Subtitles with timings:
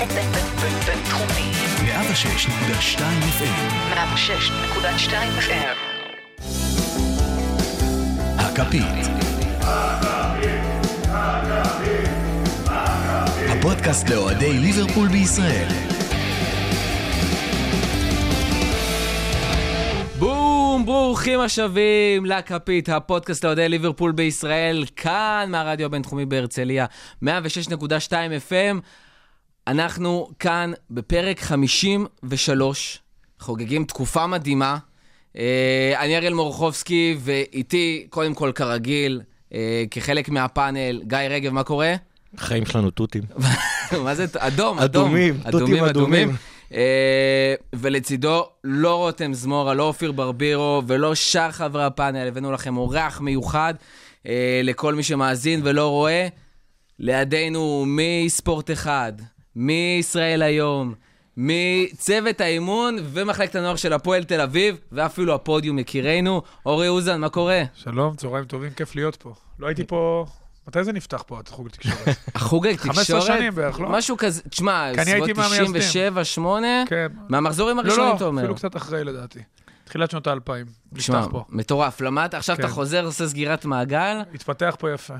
[0.00, 1.52] בינתחומי.
[1.84, 3.00] 106.2
[3.38, 3.94] FM.
[3.94, 5.76] 106.2 FM.
[8.38, 9.06] הכפית.
[13.48, 15.68] הפודקאסט לאוהדי ליברפול בישראל.
[20.18, 26.86] בום, ברוכים השבים לכפית, הפודקאסט לאוהדי ליברפול בישראל, כאן מהרדיו הבינתחומי בהרצליה,
[27.24, 27.28] 106.2
[28.48, 28.80] FM.
[29.66, 32.98] אנחנו כאן בפרק 53,
[33.38, 34.78] חוגגים תקופה מדהימה.
[35.36, 39.20] אה, אני אריאל מורחובסקי, ואיתי, קודם כל, כרגיל,
[39.54, 41.94] אה, כחלק מהפאנל, גיא רגב, מה קורה?
[42.38, 43.22] החיים שלנו תותים.
[44.04, 44.26] מה זה?
[44.38, 45.04] אדום, אדום.
[45.04, 46.36] אדומים, תותים אדומים.
[46.74, 53.20] אה, ולצידו לא רותם זמורה, לא אופיר ברבירו ולא שאר חברי הפאנל, הבאנו לכם אורח
[53.20, 53.74] מיוחד
[54.62, 56.28] לכל מי שמאזין ולא רואה.
[56.98, 59.12] לידינו מספורט אחד,
[59.56, 60.94] מישראל היום,
[61.36, 66.42] מצוות האימון ומחלקת הנוער של הפועל תל אביב, ואפילו הפודיום יקירנו.
[66.66, 67.62] אורי אוזן, מה קורה?
[67.74, 69.34] שלום, צהריים טובים, כיף להיות פה.
[69.58, 70.26] לא הייתי פה...
[70.68, 72.16] מתי זה נפתח פה, החוג לתקשורת?
[72.34, 72.96] החוג לתקשורת?
[72.96, 73.88] 15 שנים בערך, לא?
[73.88, 75.72] משהו כזה, תשמע, סביבות הייתי מהמייסדים.
[75.80, 77.06] 97, 8, כן.
[77.28, 78.42] מהמחזורים לא, הראשונים, אתה לא, אומר.
[78.42, 79.38] אפילו קצת אחרי לדעתי.
[79.84, 80.66] תחילת שנות האלפיים.
[80.92, 81.44] נפתח פה.
[81.48, 82.00] מטורף.
[82.00, 82.62] למדת, עכשיו כן.
[82.62, 84.16] אתה חוזר, עושה סגירת מעגל.
[84.34, 85.14] התפתח פה יפה.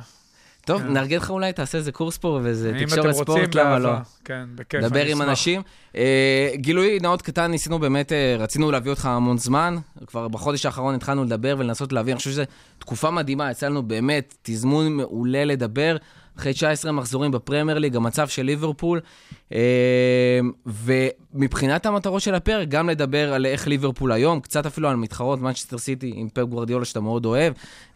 [0.64, 0.92] טוב, כן.
[0.92, 3.92] נארגן לך אולי, תעשה איזה קורס פה ואיזה תקשורת ספורט, למה לא?
[4.24, 5.22] כן, בכיף, דבר עם.
[5.22, 5.62] אנשים.
[5.96, 9.76] אה, גילוי נאות קטן, ניסינו באמת, אה, רצינו להביא אותך המון זמן.
[10.06, 12.42] כבר בחודש האחרון התחלנו לדבר ולנסות להביא, אני חושב שזו
[12.78, 15.96] תקופה מדהימה, יצא לנו באמת תזמון מעולה לדבר.
[16.38, 19.00] אחרי 19 מחזורים בפרמייר ליג, המצב של ליברפול.
[19.52, 25.40] אה, ומבחינת המטרות של הפרק, גם לדבר על איך ליברפול היום, קצת אפילו על מתחרות,
[25.40, 27.52] מנצ'סטר סיטי עם פפ גוורדיולה שאתה מאוד אוהב,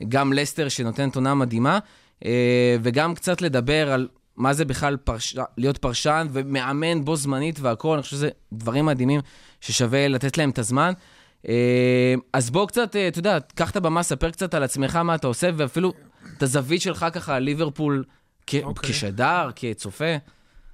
[0.09, 1.79] גם לסטר שנותנת עונה מדהימה,
[2.83, 5.37] וגם קצת לדבר על מה זה בכלל פרש...
[5.57, 9.21] להיות פרשן ומאמן בו זמנית והכול, אני חושב שזה דברים מדהימים
[9.61, 10.93] ששווה לתת להם את הזמן.
[11.49, 15.15] אה, אז בוא קצת, אה, אתה יודע, קח את הבמה, ספר קצת על עצמך, מה
[15.15, 15.93] אתה עושה, ואפילו
[16.37, 18.05] את הזווית שלך ככה ליברפול
[18.47, 18.91] כ- אוקיי.
[18.91, 20.17] כשדר, כצופה.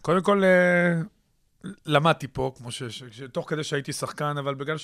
[0.03, 1.01] קודם כל, אה,
[1.87, 2.83] למדתי פה, כמו ש...
[2.83, 4.77] ש- ש- תוך כדי שהייתי שחקן, אבל בגלל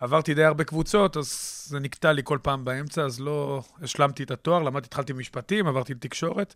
[0.00, 4.30] שעברתי די הרבה קבוצות, אז זה נקטע לי כל פעם באמצע, אז לא השלמתי את
[4.30, 6.54] התואר, למדתי, התחלתי משפטים, עברתי לתקשורת,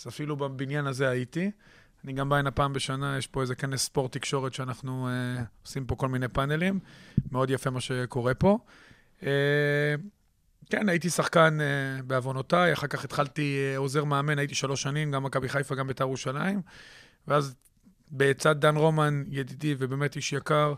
[0.00, 1.50] אז אפילו בבניין הזה הייתי.
[2.04, 5.84] אני גם בא הנה פעם בשנה, יש פה איזה כנס ספורט תקשורת שאנחנו אה, עושים
[5.86, 6.78] פה כל מיני פאנלים.
[7.32, 8.58] מאוד יפה מה שקורה פה.
[9.22, 9.94] אה,
[10.70, 15.22] כן, הייתי שחקן אה, בעוונותיי, אחר כך התחלתי אה, עוזר מאמן, הייתי שלוש שנים, גם
[15.22, 16.62] מכבי חיפה, גם בית"ר ירושלים.
[17.28, 17.54] ואז
[18.10, 20.74] בצד דן רומן, ידידי ובאמת איש יקר,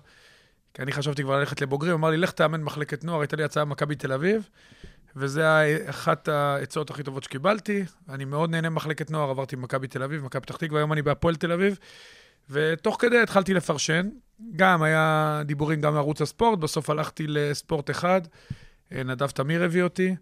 [0.75, 3.65] כי אני חשבתי כבר ללכת לבוגרים, אמר לי, לך תאמן מחלקת נוער, הייתה לי הצעה
[3.65, 4.49] במכבי תל אביב,
[5.17, 7.85] היה אחת העצות הכי טובות שקיבלתי.
[8.09, 11.37] אני מאוד נהנה ממחלקת נוער, עברתי ממכבי תל אביב, מכבי פתח תקווה, היום אני בהפועל
[11.37, 11.79] תל אביב,
[12.51, 14.09] ותוך כדי התחלתי לפרשן.
[14.57, 18.21] גם היה דיבורים גם מערוץ הספורט, בסוף הלכתי לספורט אחד,
[18.93, 20.15] אה, נדב תמיר הביא אותי,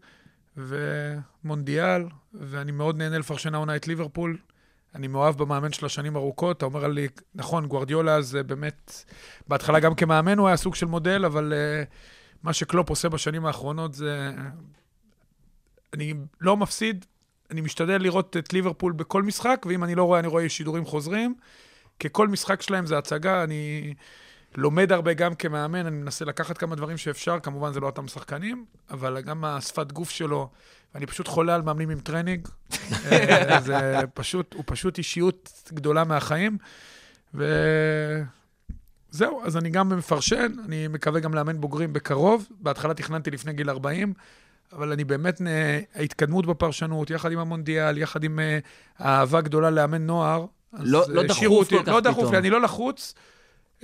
[0.57, 2.03] ומונדיאל,
[2.35, 4.37] ואני מאוד נהנה לפרשן העונה את ליברפול.
[4.95, 9.05] אני מאוהב במאמן של השנים ארוכות, אתה אומר לי, נכון, גוארדיולה זה באמת,
[9.49, 11.89] בהתחלה גם כמאמן הוא היה סוג של מודל, אבל uh,
[12.43, 14.31] מה שקלופ עושה בשנים האחרונות זה...
[15.95, 17.05] אני לא מפסיד,
[17.51, 21.35] אני משתדל לראות את ליברפול בכל משחק, ואם אני לא רואה, אני רואה שידורים חוזרים.
[21.99, 23.95] כי כל משחק שלהם זה הצגה, אני
[24.57, 28.65] לומד הרבה גם כמאמן, אני מנסה לקחת כמה דברים שאפשר, כמובן זה לא אותם שחקנים,
[28.91, 30.51] אבל גם השפת גוף שלו,
[30.95, 32.49] אני פשוט חולה על מאמנים עם טרנינג.
[33.13, 33.81] אה, זה
[34.15, 36.59] פשוט, הוא פשוט אישיות גדולה מהחיים.
[37.35, 37.43] וזהו,
[39.45, 42.49] אז אני גם מפרשן, אני מקווה גם לאמן בוגרים בקרוב.
[42.61, 44.13] בהתחלה תכננתי לפני גיל 40,
[44.73, 45.51] אבל אני באמת, נה-
[45.95, 48.59] ההתקדמות בפרשנות, יחד עם המונדיאל, יחד עם אה,
[48.99, 50.47] האהבה גדולה לאמן נוער.
[50.73, 52.33] לא- לא אה, דחוף כל כך לא דחוף פתאום.
[52.33, 53.15] לי, אני לא לחוץ.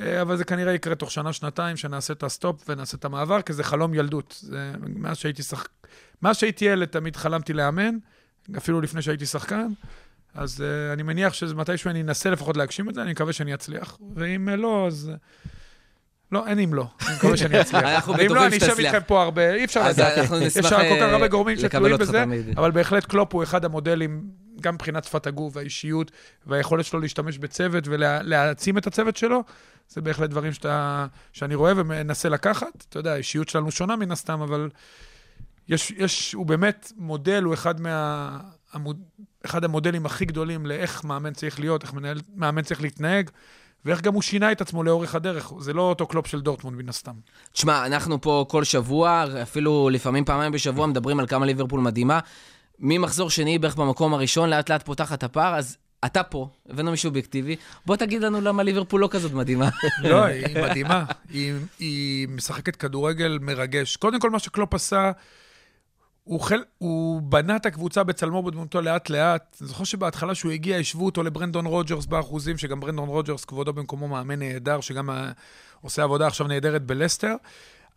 [0.01, 3.43] אה, אבל זה כנראה יקרה תוך שנה, שנתיים, שנעשה את ה stop ונעשה את המעבר,
[3.43, 4.37] כי זה חלום ילדות.
[4.41, 5.67] זה, מאז שהייתי שח...
[6.23, 7.97] מאז שהייתי ילד תמיד חלמתי לאמן,
[8.57, 9.69] אפילו לפני שהייתי שחקן.
[10.35, 13.99] אז אה, אני מניח שמתישהו אני אנסה לפחות להגשים את זה, אני מקווה שאני אצליח.
[14.15, 15.13] ואם לא, אז...
[16.33, 16.87] לא, אין אם לא.
[17.07, 17.83] אני מקווה שאני אצליח.
[17.83, 18.75] אנחנו בטוחים לא, אני אשב.
[18.79, 20.19] איתכם פה הרבה, אי אפשר לדעת.
[20.19, 22.25] יש כל כך אה, הרבה גורמים שתלויים בזה.
[22.57, 24.23] אבל בהחלט קלופ הוא אחד המודלים,
[24.61, 26.11] גם מבחינת שפת הגוף והאישיות,
[26.47, 29.45] והיכולת שלו להשתמש בצוות ולהעצים את הצוות שלו,
[29.89, 32.85] זה בהחלט דברים שאתה, שאני רואה ומנסה לקחת.
[32.89, 34.71] אתה יודע, האישיות שלנו שונה מן הסתם, אבל
[35.69, 38.39] יש, יש, הוא באמת מודל, הוא אחד, מה,
[38.73, 39.03] המוד,
[39.45, 43.31] אחד המודלים הכי גדולים לאיך מאמן צריך להיות, איך מנהל, מאמן צריך להתנהג,
[43.85, 45.53] ואיך גם הוא שינה את עצמו לאורך הדרך.
[45.59, 47.15] זה לא אותו קלופ של דורטמונד, מן הסתם.
[47.53, 52.21] תשמע, אנחנו פה כל שבוע, אפילו לפעמים פעמיים בשבוע, מדברים על כמה ליברפול מדהימה.
[52.79, 57.57] ממחזור שני, בערך במקום הראשון, לאט לאט פותחת הפער, אז אתה פה, הבאנו מישהו אובייקטיבי,
[57.87, 59.69] בוא תגיד לנו למה ליברפול לא כזאת מדהימה.
[60.11, 61.05] לא, היא מדהימה.
[61.31, 63.97] היא, היא משחקת כדורגל מרגש.
[63.97, 65.13] קודם כל, מה שקלופ עשה,
[66.25, 66.63] הוא, חל...
[66.79, 69.57] הוא בנה את הקבוצה בצלמו ובדמותו לאט-לאט.
[69.61, 74.09] אני זוכר שבהתחלה שהוא הגיע, השוו אותו לברנדן רוג'רס באחוזים, שגם ברנדן רוג'רס, כבודו במקומו
[74.09, 75.11] מאמן נהדר, שגם.
[75.81, 77.35] עושה עבודה עכשיו נהדרת בלסטר.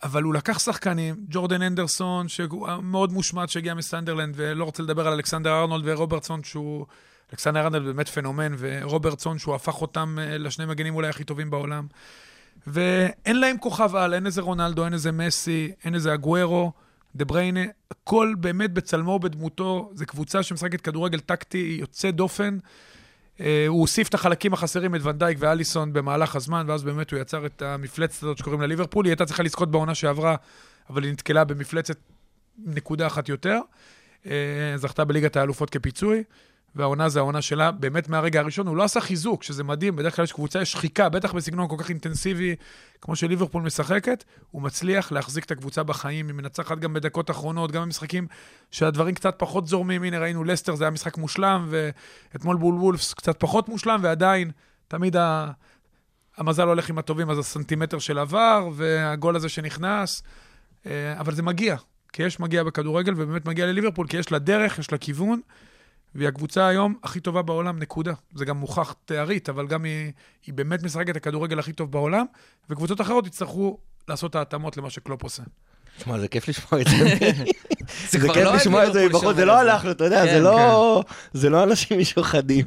[0.04, 5.14] אבל הוא לקח שחקנים, ג'ורדן אנדרסון, שהוא מאוד מושמט שהגיע מסנדרלנד, ולא רוצה לדבר על
[5.14, 6.86] אלכסנדר ארנולד ורוברטסון, שהוא...
[7.32, 11.88] אלכסנדר ארנולד באמת פנומן, ורוברטסון, שהוא הפך אותם אה, לשני מגנים אולי הכי טובים בעולם.
[12.68, 16.72] ואין להם כוכב על, אין איזה רונלדו, אין איזה מסי, אין איזה אגוורו,
[17.16, 17.62] דה בריינה,
[17.92, 19.92] הכל באמת בצלמו ובדמותו.
[19.96, 22.58] זו קבוצה שמשחקת כדורגל טקטי יוצא דופן.
[23.40, 27.46] אה, הוא הוסיף את החלקים החסרים, את ונדייק ואליסון במהלך הזמן, ואז באמת הוא יצר
[27.46, 29.06] את המפלצת הזאת שקוראים לה ליברפול.
[29.06, 30.36] היא הייתה צריכה לזכות בעונה שעברה,
[30.90, 31.98] אבל היא נתקלה במפלצת
[32.58, 33.60] נקודה אחת יותר.
[34.26, 36.24] אה, זכתה בליגת האלופות כפיצוי.
[36.76, 40.24] והעונה זה העונה שלה, באמת מהרגע הראשון, הוא לא עשה חיזוק, שזה מדהים, בדרך כלל
[40.24, 42.56] יש קבוצה, יש שחיקה, בטח בסגנון כל כך אינטנסיבי,
[43.02, 47.82] כמו שליברפול משחקת, הוא מצליח להחזיק את הקבוצה בחיים, היא מנצחת גם בדקות אחרונות, גם
[47.82, 48.28] במשחקים
[48.72, 53.40] שהדברים קצת פחות זורמים, הנה ראינו לסטר, זה היה משחק מושלם, ואתמול בול וולפס קצת
[53.40, 54.52] פחות מושלם, ועדיין,
[54.88, 55.52] תמיד ה...
[56.38, 60.24] המזל הולך עם הטובים, אז הסנטימטר של עבר, והגול הזה שנכנס,
[60.86, 61.76] אה, אבל זה מגיע,
[62.14, 65.42] כי יש מגיע בכדורגל, ובאמת מגיע לליברפול, כי יש לה דרך, יש לה כיוון.
[66.16, 68.14] והיא הקבוצה היום הכי טובה בעולם, נקודה.
[68.36, 70.12] זה גם מוכח תארית, אבל גם היא,
[70.46, 72.26] היא באמת משחקת את הכדורגל הכי טוב בעולם,
[72.70, 73.78] וקבוצות אחרות יצטרכו
[74.08, 75.44] לעשות ההתאמות למה שקלופ עושה.
[75.98, 77.20] תשמע, זה כיף לשמוע את זה.
[78.12, 81.16] זה כיף לא לשמוע את זה מבחוץ, זה לא אנחנו, אתה יודע, כן, לא- כן.
[81.40, 82.66] זה לא אנשים משוחדים.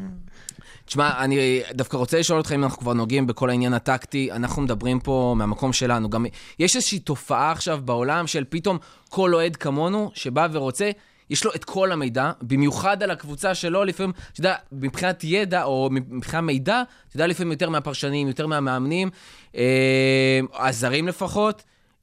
[0.87, 5.01] תשמע, אני דווקא רוצה לשאול אותך אם אנחנו כבר נוגעים בכל העניין הטקטי, אנחנו מדברים
[5.01, 6.11] פה מהמקום שלנו.
[6.11, 6.27] גם
[6.59, 10.91] יש איזושהי תופעה עכשיו בעולם של פתאום כל אוהד כמונו, שבא ורוצה
[11.35, 15.89] יש לו את כל המידע, במיוחד על הקבוצה שלו, לפעמים, אתה יודע, מבחינת ידע או
[15.93, 19.11] מבחינת מידע, אתה יודע, לפעמים יותר מהפרשנים, יותר מהמאמנים,
[19.57, 21.63] אה, הזרים לפחות.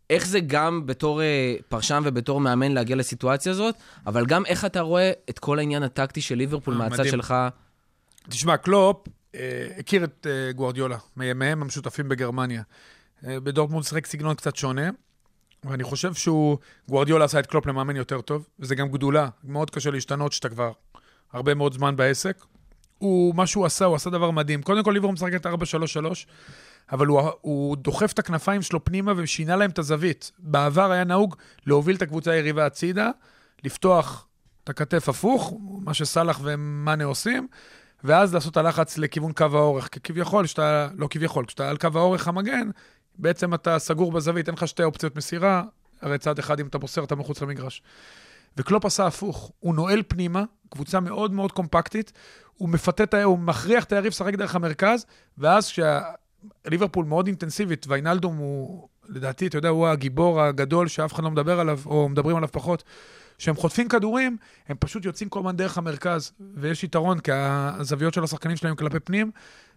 [0.09, 3.75] איך זה גם בתור אה, פרשן ובתור מאמן להגיע לסיטואציה הזאת,
[4.07, 7.33] אבל גם איך אתה רואה את כל העניין הטקטי של ליברפול אה, מהצד שלך.
[8.29, 12.61] תשמע, קלופ אה, הכיר את אה, גוארדיולה, מימיהם המשותפים בגרמניה.
[13.27, 14.89] אה, בדורטמונד שיחק סגנון קצת שונה.
[15.65, 19.29] ואני חושב שהוא, גוורדיולה עשה את קלופ למאמן יותר טוב, וזה גם גדולה.
[19.43, 20.71] מאוד קשה להשתנות שאתה כבר
[21.33, 22.45] הרבה מאוד זמן בעסק.
[22.97, 24.61] הוא, מה שהוא עשה, הוא עשה דבר מדהים.
[24.61, 25.49] קודם כל, ליברפול משחק את 4-3-3,
[26.91, 30.31] אבל הוא, הוא דוחף את הכנפיים שלו פנימה ושינה להם את הזווית.
[30.39, 31.35] בעבר היה נהוג
[31.65, 33.09] להוביל את הקבוצה היריבה הצידה,
[33.63, 34.27] לפתוח
[34.63, 35.53] את הכתף הפוך,
[35.83, 37.47] מה שסאלח ומאנה עושים,
[38.03, 39.89] ואז לעשות הלחץ לכיוון קו האורך.
[40.03, 42.69] כביכול, שאתה, לא כביכול, כשאתה על קו האורך המגן,
[43.17, 45.63] בעצם אתה סגור בזווית, אין לך שתי אופציות מסירה,
[46.01, 47.81] הרי צד אחד, אם אתה מוסר, אתה מחוץ למגרש.
[48.57, 52.11] וקלופ עשה הפוך, הוא נועל פנימה, קבוצה מאוד מאוד קומפקטית,
[52.57, 53.23] הוא מפתה.
[53.23, 55.05] הוא מכריח את היריב לשחק דרך המרכז,
[55.37, 61.31] ואז כשליברפול מאוד אינטנסיבית, ויינלדום הוא, לדעתי, אתה יודע, הוא הגיבור הגדול שאף אחד לא
[61.31, 62.83] מדבר עליו, או מדברים עליו פחות.
[63.37, 64.37] כשהם חוטפים כדורים,
[64.67, 68.99] הם פשוט יוצאים כל הזמן דרך המרכז, ויש יתרון, כי הזוויות של השחקנים שלהם כלפי
[68.99, 69.31] פנים,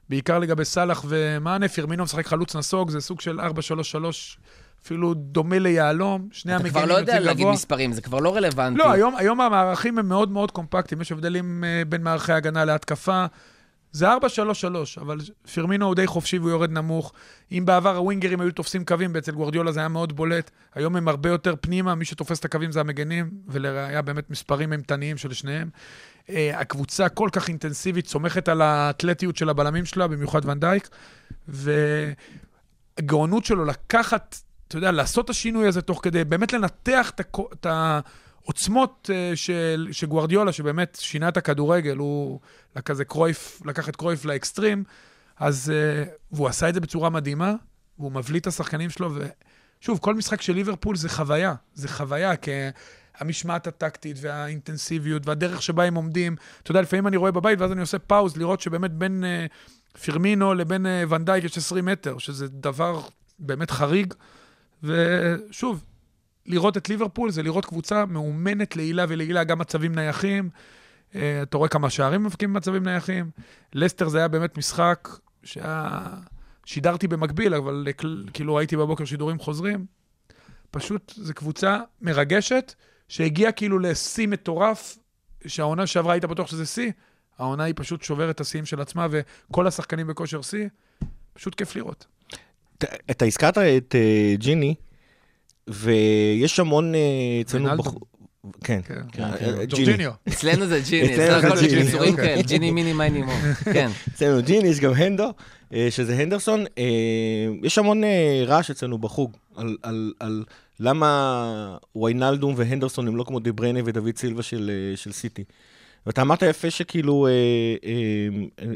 [0.08, 3.44] בעיקר לגבי סאלח ומאנה, פירמינו משחק חלוץ נסוג, זה סוג של 4-3-3,
[4.84, 6.98] אפילו דומה ליהלום, שני המגינים יוצאים גבוה.
[6.98, 8.78] אתה כבר לא יודע להגיד מספרים, זה כבר לא רלוונטי.
[8.78, 13.26] לא, היום, היום המערכים הם מאוד מאוד קומפקטיים, יש הבדלים uh, בין מערכי הגנה להתקפה.
[13.94, 14.16] זה 4-3-3,
[15.00, 15.18] אבל
[15.52, 17.12] פירמינו הוא די חופשי והוא יורד נמוך.
[17.52, 21.28] אם בעבר הווינגרים היו תופסים קווים, ואצל גוורדיולה זה היה מאוד בולט, היום הם הרבה
[21.28, 25.68] יותר פנימה, מי שתופס את הקווים זה המגנים, ולראיה באמת מספרים אימתניים של שניהם.
[26.28, 30.88] Uh, הקבוצה כל כך אינטנסיבית, סומכת על האתלטיות של הבלמים שלה, במיוחד ונדייק,
[32.98, 34.36] והגאונות שלו לקחת,
[34.68, 37.12] אתה יודע, לעשות את השינוי הזה תוך כדי, באמת לנתח
[37.52, 42.40] את העוצמות uh, של, גוארדיולה, שבאמת שינה את הכדורגל, הוא
[42.84, 44.84] כזה קרויף, לקח את קרויף לאקסטרים,
[45.36, 47.54] אז, uh, והוא עשה את זה בצורה מדהימה,
[47.98, 49.14] והוא מבליט את השחקנים שלו,
[49.80, 52.50] ושוב, כל משחק של ליברפול זה חוויה, זה חוויה, כי...
[53.18, 56.36] המשמעת הטקטית והאינטנסיביות והדרך שבה הם עומדים.
[56.62, 60.54] אתה יודע, לפעמים אני רואה בבית ואז אני עושה פאוז לראות שבאמת בין uh, פירמינו
[60.54, 63.00] לבין uh, ונדייק יש 20 מטר, שזה דבר
[63.38, 64.14] באמת חריג.
[64.82, 65.84] ושוב,
[66.46, 70.50] לראות את ליברפול זה לראות קבוצה מאומנת לעילה ולעילה, גם מצבים נייחים.
[71.12, 73.30] Uh, אתה רואה כמה שערים מבקיעים במצבים נייחים.
[73.72, 75.08] לסטר זה היה באמת משחק
[75.42, 75.98] שהיה...
[76.64, 77.86] שידרתי במקביל, אבל
[78.32, 79.86] כאילו ראיתי בבוקר שידורים חוזרים.
[80.70, 82.74] פשוט זו קבוצה מרגשת,
[83.08, 84.98] שהגיע כאילו לשיא מטורף,
[85.46, 86.90] שהעונה שעברה היית בטוח שזה שיא,
[87.38, 90.68] העונה היא פשוט שוברת את השיאים של עצמה, וכל השחקנים בכושר שיא,
[91.32, 92.06] פשוט כיף לראות.
[93.10, 94.74] אתה הזכרת את uh, ג'יני,
[95.68, 97.00] ויש המון אה,
[97.40, 97.64] אצלנו...
[97.64, 97.86] ונלדום.
[97.86, 97.92] בח...
[98.64, 98.94] כן, כן.
[99.12, 99.66] כן, אה, ג'יני.
[99.66, 100.10] ג'ורג'יניו.
[100.28, 102.42] אצלנו זה ג'יני, אצלנו זה ג'יני, אוקיי.
[102.42, 103.32] ג'יני מיני מייני מו.
[103.64, 103.90] כן.
[104.08, 105.32] אצלנו ג'יני, יש גם הנדו, אה,
[105.90, 106.64] שזה הנדרסון.
[106.78, 106.84] אה,
[107.62, 110.44] יש המון אה, רעש אצלנו בחוג על- על- על
[110.80, 115.44] למה ויינלדום והנדרסון הם לא כמו דה בריינה ודוד סילבה של אה, של סיטי.
[116.06, 117.30] ואתה אמרת יפה שכאילו, אה,
[117.84, 118.28] אה,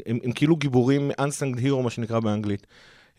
[0.05, 2.67] הם, הם כאילו גיבורים unsung hero, מה שנקרא באנגלית.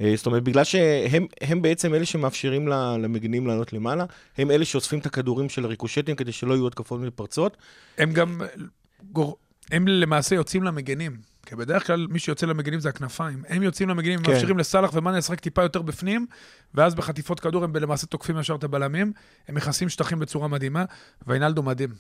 [0.01, 4.05] אה, זאת אומרת, בגלל שהם הם בעצם אלה שמאפשרים למגינים לעלות למעלה,
[4.39, 7.57] הם אלה שאוספים את הכדורים של הריקושטים כדי שלא יהיו התקפות מתפרצות.
[7.99, 8.41] הם גם.
[9.71, 11.30] הם למעשה יוצאים למגנים.
[11.47, 13.43] כי בדרך כלל מי שיוצא למגנים זה הכנפיים.
[13.49, 14.33] הם יוצאים למגנים, הם כן.
[14.33, 16.27] מאפשרים לסאלח ומאנה לשחק טיפה יותר בפנים,
[16.75, 19.13] ואז בחטיפות כדור הם למעשה תוקפים ישר את הבלמים.
[19.49, 20.85] הם מכסים שטחים בצורה מדהימה,
[21.27, 21.91] ויינלדו מדהים.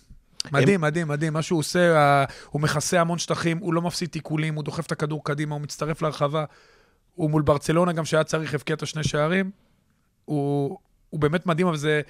[0.52, 1.32] מדהים, מדהים, מדהים.
[1.32, 5.24] מה שהוא עושה, הוא מכסה המון שטחים, הוא לא מפסיד תיקולים, הוא דוחף את הכדור
[5.24, 6.44] קדימה, הוא מצטרף להרחבה.
[7.14, 9.50] הוא מול ברצלונה, גם שהיה צריך, הבקיע את השני שערים.
[10.24, 10.78] הוא,
[11.10, 12.00] הוא באמת מדהים, אבל זה...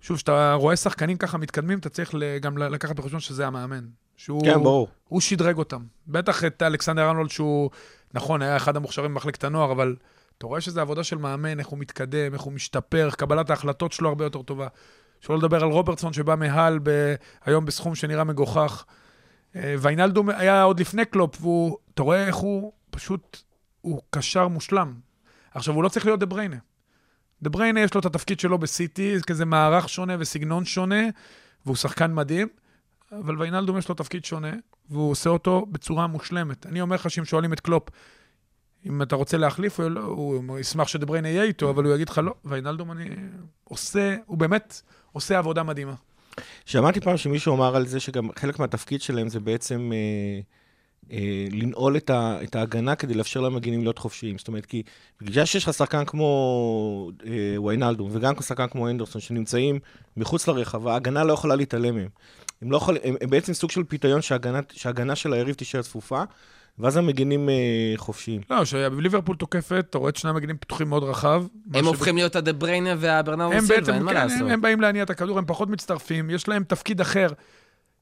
[0.00, 3.84] שוב, כשאתה רואה שחקנים ככה מתקדמים, אתה צריך גם לקחת בחשבון שזה המאמן.
[4.24, 4.88] שהוא, כן, ברור.
[5.08, 5.82] הוא שדרג אותם.
[6.06, 7.70] בטח את אלכסנדר ארנולד, שהוא,
[8.14, 9.96] נכון, היה אחד המוכשרים במחלקת הנוער, אבל
[10.38, 13.92] אתה רואה שזו עבודה של מאמן, איך הוא מתקדם, איך הוא משתפר, איך קבלת ההחלטות
[13.92, 14.68] שלו הרבה יותר טובה.
[15.20, 17.14] שלא לדבר על רוברטסון שבא מהל ב...
[17.44, 18.84] היום בסכום שנראה מגוחך.
[19.56, 23.42] אה, ויינלדו היה עוד לפני קלופ, ואתה רואה איך הוא פשוט,
[23.80, 24.94] הוא קשר מושלם.
[25.54, 26.56] עכשיו, הוא לא צריך להיות דה בריינה.
[27.42, 31.02] דה בריינה יש לו את התפקיד שלו בסיטי, כזה מערך שונה וסגנון שונה,
[31.66, 32.48] והוא שחקן מדהים,
[33.12, 34.52] אבל ויינלדום יש לו תפקיד שונה,
[34.90, 36.66] והוא עושה אותו בצורה מושלמת.
[36.66, 37.88] אני אומר לך שאם שואלים את קלופ,
[38.86, 42.08] אם אתה רוצה להחליף, הוא, לא, הוא ישמח שדה בריינה יהיה איתו, אבל הוא יגיד
[42.08, 43.04] לך לא, ויינלדום אני
[43.64, 45.94] עושה, הוא באמת עושה עבודה מדהימה.
[46.66, 50.40] שמעתי פעם שמישהו אמר על זה שגם חלק מהתפקיד שלהם זה בעצם אה,
[51.12, 54.38] אה, לנעול את, ה, את ההגנה כדי לאפשר למגינים להיות חופשיים.
[54.38, 54.82] זאת אומרת, כי
[55.20, 59.78] בגלל שיש לך שחקן כמו אה, ויינלדום וגם שחקן כמו הנדרסון שנמצאים
[60.16, 62.08] מחוץ לרחבה, ההגנה לא יכולה להתעלם מהם.
[62.62, 66.22] הם, לא יכול, הם, הם בעצם סוג של פיתיון שההגנה, שההגנה של היריב תישאר צפופה,
[66.78, 67.54] ואז המגינים אה,
[67.96, 68.40] חופשיים.
[68.50, 71.44] לא, כשליברפול תוקפת, אתה רואה את שני המגנים פתוחים מאוד רחב.
[71.74, 74.40] הם הופכים להיות הדה בריינה והברנאו הם סילבה, אין מה כן, לעשות.
[74.40, 77.28] הם, הם באים להניע את הכדור, הם פחות מצטרפים, יש להם תפקיד אחר.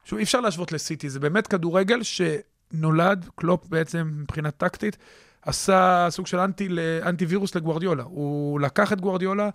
[0.05, 4.97] שוב, אי אפשר להשוות לסיטי, זה באמת כדורגל שנולד, קלופ בעצם מבחינה טקטית,
[5.43, 6.69] עשה סוג של אנטי,
[7.03, 8.03] אנטי וירוס לגוארדיולה.
[8.03, 9.51] הוא לקח את גוארדיולה,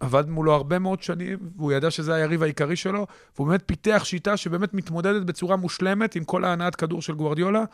[0.00, 4.36] עבד מולו הרבה מאוד שנים, והוא ידע שזה היריב העיקרי שלו, והוא באמת פיתח שיטה
[4.36, 7.64] שבאמת מתמודדת בצורה מושלמת עם כל ההנעת כדור של גוארדיולה.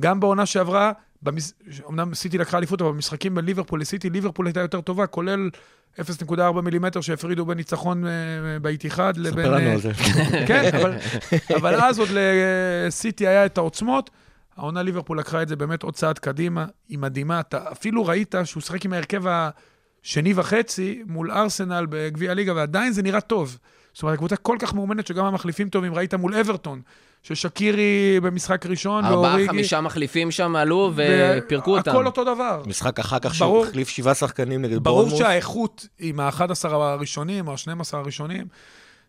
[0.00, 1.54] גם בעונה שעברה, במס...
[1.88, 5.50] אמנם סיטי לקחה אליפות, אבל במשחקים בין ליברפול לסיטי, ליברפול הייתה יותר טובה, כולל
[6.00, 8.10] 0.4 מילימטר שהפרידו בין ניצחון אה,
[8.62, 9.44] באיתיחד לבין...
[9.44, 9.92] ספר לנו אה, על זה.
[10.48, 10.94] כן, אבל,
[11.56, 14.10] אבל אז עוד לסיטי היה את העוצמות.
[14.56, 17.40] העונה ליברפול לקחה את זה באמת עוד צעד קדימה, היא מדהימה.
[17.40, 19.22] אתה אפילו ראית שהוא שיחק עם ההרכב
[20.04, 23.58] השני וחצי מול ארסנל בגביע הליגה, ועדיין זה נראה טוב.
[23.92, 25.94] זאת אומרת, הקבוצה כל כך מאומנת שגם המחליפים טובים.
[25.94, 26.80] ראית מול אברטון,
[27.22, 29.48] ששקירי במשחק ראשון, ארבעה, ואוריגי...
[29.48, 31.90] חמישה מחליפים שם עלו ו- ופירקו אותם.
[31.90, 32.62] הכל אותו דבר.
[32.66, 33.62] משחק אחר כך ברור.
[33.62, 35.18] שהוא החליף שבעה שחקנים נגד ברור בורנמוס.
[35.18, 38.46] שהאיכות עם ה-11 הראשונים, או ה-12 הראשונים,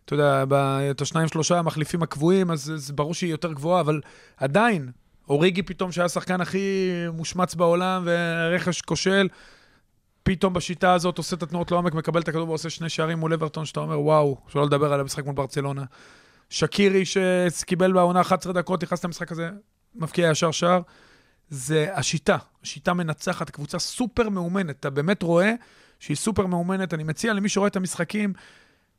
[0.04, 0.54] אתה יודע, ב-
[0.90, 4.00] את השניים, שלושה המחליפים הקבועים, אז זה ברור שהיא יותר גבוהה, אבל
[4.36, 4.90] עדיין,
[5.28, 9.28] אוריגי פתאום, שהיה השחקן הכי מושמץ בעולם, ורכש כושל,
[10.24, 13.64] פתאום בשיטה הזאת עושה את התנועות לעומק, מקבל את הכדור ועושה שני שערים מול אברטון,
[13.64, 15.84] שאתה אומר, וואו, שלא לדבר על המשחק מול ברצלונה.
[16.50, 17.02] שקירי
[17.50, 19.50] שקיבל בעונה 11 דקות, נכנס למשחק הזה,
[19.94, 20.80] מבקיע ישר שער.
[21.48, 24.80] זה השיטה, השיטה מנצחת, קבוצה סופר מאומנת.
[24.80, 25.52] אתה באמת רואה
[25.98, 26.94] שהיא סופר מאומנת.
[26.94, 28.32] אני מציע למי שרואה את המשחקים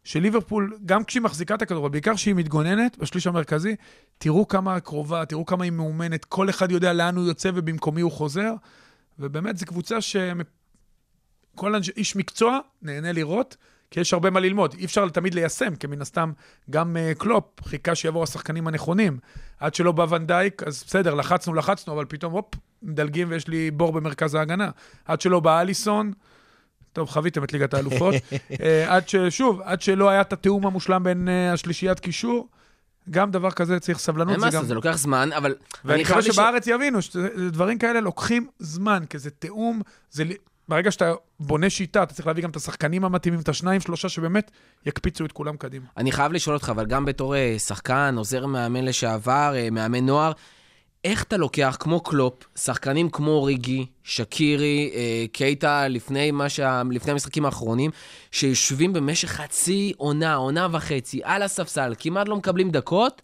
[0.03, 3.75] של ליברפול, גם כשהיא מחזיקה את הכדור, בעיקר כשהיא מתגוננת בשליש המרכזי,
[4.17, 8.11] תראו כמה קרובה, תראו כמה היא מאומנת, כל אחד יודע לאן הוא יוצא ובמקומי הוא
[8.11, 8.53] חוזר,
[9.19, 10.01] ובאמת זו קבוצה
[11.55, 11.89] שכל אנש...
[11.89, 13.57] איש מקצוע נהנה לראות,
[13.91, 14.75] כי יש הרבה מה ללמוד.
[14.77, 16.31] אי אפשר תמיד ליישם, כי מן הסתם
[16.69, 19.17] גם uh, קלופ חיכה שיבואו השחקנים הנכונים.
[19.59, 22.45] עד שלא בא ונדייק, אז בסדר, לחצנו, לחצנו, אבל פתאום, הופ,
[22.81, 24.69] מדלגים ויש לי בור במרכז ההגנה.
[25.05, 26.11] עד שלא בא אליסון,
[26.93, 28.15] טוב, חוויתם את ליגת האלופות.
[28.61, 29.15] אה, עד ש...
[29.15, 32.47] שוב, עד שלא היה את התיאום המושלם בין אה, השלישיית קישור,
[33.09, 34.33] גם דבר כזה צריך סבלנות.
[34.33, 34.45] אין מה.
[34.45, 35.55] לעשות, זה לוקח זמן, אבל...
[35.85, 39.81] ואני מקווה שבארץ יבינו שדברים כאלה לוקחים זמן, כי זה תיאום,
[40.11, 40.23] זה...
[40.69, 44.51] ברגע שאתה בונה שיטה, אתה צריך להביא גם את השחקנים המתאימים, את השניים, שלושה שבאמת
[44.85, 45.85] יקפיצו את כולם קדימה.
[45.97, 50.31] אני חייב לשאול אותך, אבל גם בתור אה, שחקן, עוזר מאמן לשעבר, אה, מאמן נוער,
[51.03, 56.81] איך אתה לוקח, כמו קלופ, שחקנים כמו ריגי, שקירי, אה, קייטה, לפני, שה...
[56.91, 57.91] לפני המשחקים האחרונים,
[58.31, 63.21] שיושבים במשך חצי עונה, עונה וחצי, על הספסל, כמעט לא מקבלים דקות,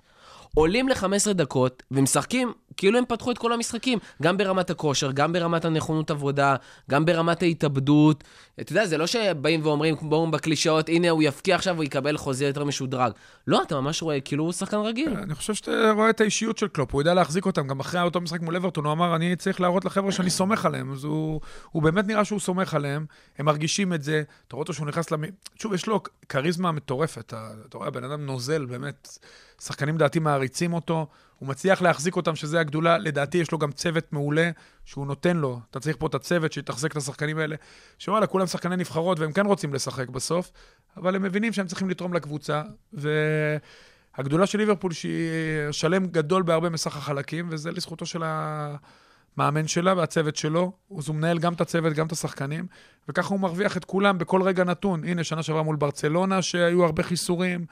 [0.54, 5.66] עולים ל-15 דקות ומשחקים כאילו הם פתחו את כל המשחקים, גם ברמת הכושר, גם ברמת
[5.66, 6.56] הנכונות עבודה,
[6.90, 8.24] גם ברמת ההתאבדות.
[8.62, 12.46] אתה יודע, זה לא שבאים ואומרים, כמו בקלישאות, הנה הוא יפקיע עכשיו, הוא יקבל חוזה
[12.46, 13.12] יותר משודרג.
[13.48, 15.14] לא, אתה ממש רואה, כאילו הוא שחקן רגיל.
[15.18, 17.68] אני חושב שאתה רואה את האישיות של קלופ, הוא יודע להחזיק אותם.
[17.68, 20.92] גם אחרי אותו משחק מול אברטון, הוא אמר, אני צריך להראות לחבר'ה שאני סומך עליהם.
[20.92, 23.06] אז הוא, הוא באמת נראה שהוא סומך עליהם,
[23.38, 24.24] הם מרגישים את זה.
[24.48, 25.24] אתה רואה אותו שהוא נכנס למ...
[25.56, 27.34] שוב, יש לו כריזמה מטורפת.
[27.68, 29.18] אתה, רואה, הבן אדם נוזל, באמת.
[29.62, 31.08] שחקנים לדעתי מעריצים אותו.
[31.42, 32.98] הוא מצליח להחזיק אותם, שזה הגדולה.
[32.98, 34.50] לדעתי, יש לו גם צוות מעולה
[34.86, 35.60] שהוא נותן לו.
[35.72, 37.56] אתה צריך פה את הצוות שיתחזק את השחקנים האלה.
[38.00, 40.52] שוואלה, כולם שחקני נבחרות והם כן רוצים לשחק בסוף,
[40.98, 42.62] אבל הם מבינים שהם צריכים לתרום לקבוצה.
[42.94, 50.36] והגדולה של ליברפול, שהיא שלם גדול בהרבה מסך החלקים, וזה לזכותו של המאמן שלה והצוות
[50.36, 50.72] שלו.
[50.98, 52.66] אז הוא מנהל גם את הצוות, גם את השחקנים,
[53.10, 55.04] וככה הוא מרוויח את כולם בכל רגע נתון.
[55.04, 57.66] הנה, שנה שעברה מול ברצלונה, שהיו הרבה חיסורים.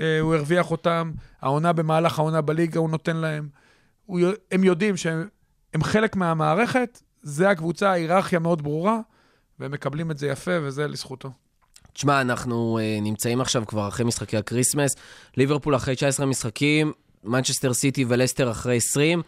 [0.00, 3.48] אה, הוא הרוויח אותם, העונה במהלך העונה בליגה הוא נותן להם.
[4.06, 4.20] הוא,
[4.52, 9.00] הם יודעים שהם חלק מהמערכת, זה הקבוצה, ההיררכיה מאוד ברורה,
[9.60, 11.30] והם מקבלים את זה יפה, וזה לזכותו.
[11.92, 14.96] תשמע, אנחנו אה, נמצאים עכשיו כבר אחרי משחקי ה Christmas,
[15.36, 16.92] ליברפול אחרי 19 משחקים,
[17.24, 19.22] מנצ'סטר סיטי ולסטר אחרי 20,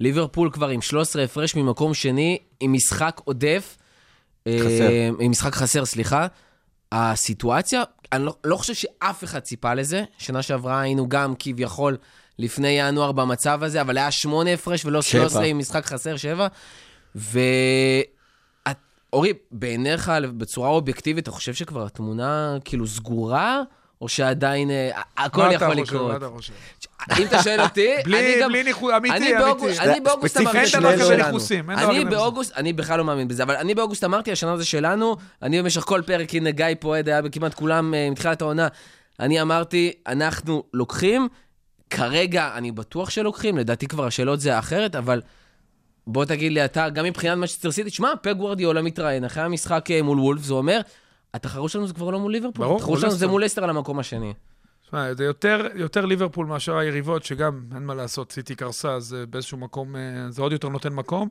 [0.00, 3.76] ליברפול כבר עם 13 הפרש ממקום שני, עם משחק עודף.
[4.48, 4.88] חסר.
[4.88, 6.26] אה, עם משחק חסר, סליחה.
[6.92, 10.04] הסיטואציה, אני לא, לא חושב שאף אחד ציפה לזה.
[10.18, 11.96] שנה שעברה היינו גם כביכול
[12.38, 16.46] לפני ינואר במצב הזה, אבל היה שמונה הפרש ולא 13 עם משחק חסר, שבע.
[17.14, 18.02] ואורי,
[19.50, 23.62] בעיניך, בצורה אובייקטיבית, אתה חושב שכבר התמונה כאילו סגורה?
[24.00, 26.10] או שעדיין uh, הכל יכול לקרות.
[26.10, 26.52] מה אתה חושב?
[27.18, 28.48] אם אתה שואל אותי, בלי, אני גם...
[28.48, 29.44] בלי ניחוס, אמיתי, אני אמיתי.
[29.44, 31.16] באוגוסט, אני באוגוסט אמרתי אין דבר כזה.
[31.16, 34.56] ניחוסים, אין דבר אני באוגוסט, אני בכלל לא מאמין בזה, אבל אני באוגוסט אמרתי, השנה
[34.56, 38.42] זה שלנו, אני במשך כל פרק, הנה גיא פה עד היה בכמעט כולם אה, מתחילת
[38.42, 38.68] העונה,
[39.20, 41.28] אני אמרתי, אנחנו לוקחים,
[41.90, 45.20] כרגע אני בטוח שלוקחים, לדעתי כבר השאלות זה אחרת, אבל
[46.06, 50.02] בוא תגיד לי אתה, גם מבחינת מצ'סטר סיטי, שמע, פג גוורדיאולה מתראיין אחרי המשחק אה,
[50.02, 50.80] מול וולף, זה אומר,
[51.34, 53.26] התחרות שלנו זה כבר לא מול ליברפול, ברור, התחרות שלנו זה.
[53.26, 54.34] מול לסטר על המקום השני.
[54.82, 59.58] תשמע, זה יותר, יותר ליברפול מאשר היריבות, שגם אין מה לעשות, סיטי קרסה, אז באיזשהו
[59.58, 61.28] מקום, אה, זה עוד יותר נותן מקום.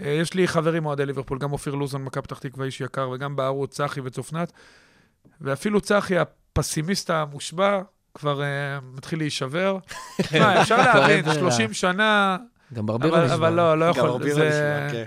[0.00, 3.36] אה, יש לי חברים אוהדי ליברפול, גם אופיר לוזון, מכבי פתח תקווה, איש יקר, וגם
[3.36, 4.52] בערוץ צחי וצופנת,
[5.40, 7.82] ואפילו צחי, הפסימיסט המושבע,
[8.14, 9.78] כבר uh, מתחיל להישבר.
[10.22, 12.36] תשמע, אפשר להבין, כואב, 30 שנה,
[12.74, 13.34] גם ברבירה אבל, נשמע.
[13.34, 14.08] אבל לא, לא גם יכול.
[14.08, 14.48] הרבה זה...
[14.48, 15.04] נשמע, כן.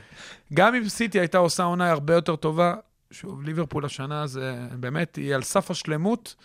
[0.53, 2.73] גם אם סיטי הייתה עושה עונה הרבה יותר טובה,
[3.11, 6.35] שוב, ליברפול השנה זה באמת, היא על סף השלמות.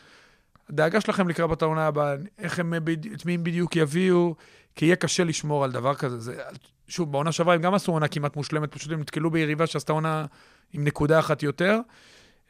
[0.70, 2.74] הדאגה שלכם לקראת העונה הבאה, איך הם,
[3.14, 4.34] את מי הם בדיוק יביאו,
[4.74, 6.20] כי יהיה קשה לשמור על דבר כזה.
[6.20, 6.42] זה,
[6.88, 10.24] שוב, בעונה שעברה הם גם עשו עונה כמעט מושלמת, פשוט הם נתקלו ביריבה שעשתה עונה
[10.72, 11.78] עם נקודה אחת יותר.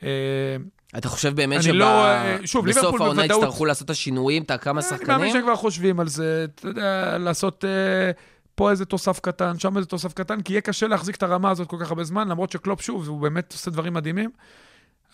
[0.03, 0.57] אה,
[0.99, 4.81] אתה חושב באמת אני לא, אה, שבסוף העונה בוודאות- יצטרכו לעשות את השינויים, את הכמה
[4.81, 5.33] אני מאמין שחקנים?
[5.33, 8.11] שהם כבר חושבים על זה, אתה יודע, לעשות אה,
[8.55, 11.69] פה איזה תוסף קטן, שם איזה תוסף קטן, כי יהיה קשה להחזיק את הרמה הזאת
[11.69, 14.31] כל כך הרבה זמן, למרות שקלופ, שוב, הוא באמת עושה דברים מדהימים.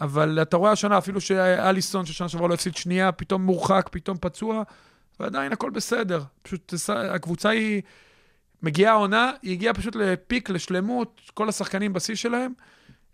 [0.01, 4.63] אבל אתה רואה השנה, אפילו שאליסון, ששנה שעברה לא הפסיד שנייה, פתאום מורחק, פתאום פצוע,
[5.21, 6.23] ועדיין הכל בסדר.
[6.43, 7.83] פשוט הקבוצה היא...
[8.63, 12.53] מגיעה העונה, היא הגיעה פשוט לפיק, לשלמות, כל השחקנים בשיא שלהם.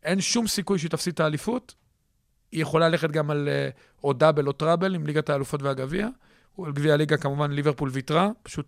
[0.02, 1.74] אין שום סיכוי שהיא תפסיד את האליפות.
[2.52, 3.68] היא יכולה ללכת גם על אה,
[4.04, 6.08] או דאבל או טראבל עם ליגת האלופות והגביע.
[6.64, 8.66] על גביע הליגה כמובן ליברפול ויתרה, פשוט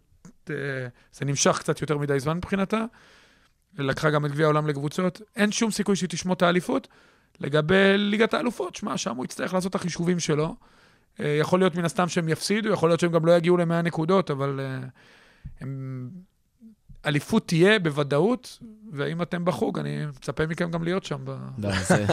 [0.50, 2.84] אה, זה נמשך קצת יותר מדי זמן מבחינתה.
[3.78, 5.20] לקחה גם את גביע העולם לקבוצות.
[5.36, 6.88] אין שום סיכוי שהיא תשמוט את האליפות.
[7.40, 10.56] לגבי ליגת האלופות, שמע, שם הוא יצטרך לעשות את החישובים שלו.
[11.20, 14.30] אה, יכול להיות מן הסתם שהם יפסידו, יכול להיות שהם גם לא יגיעו ל-100 נקודות,
[14.30, 14.88] אבל אה,
[15.60, 16.10] הם...
[17.06, 18.58] אליפות תהיה בוודאות,
[18.92, 21.16] ואם אתם בחוג, אני מצפה מכם גם להיות שם.
[21.24, 21.30] ב...
[21.58, 22.06] לא, זה-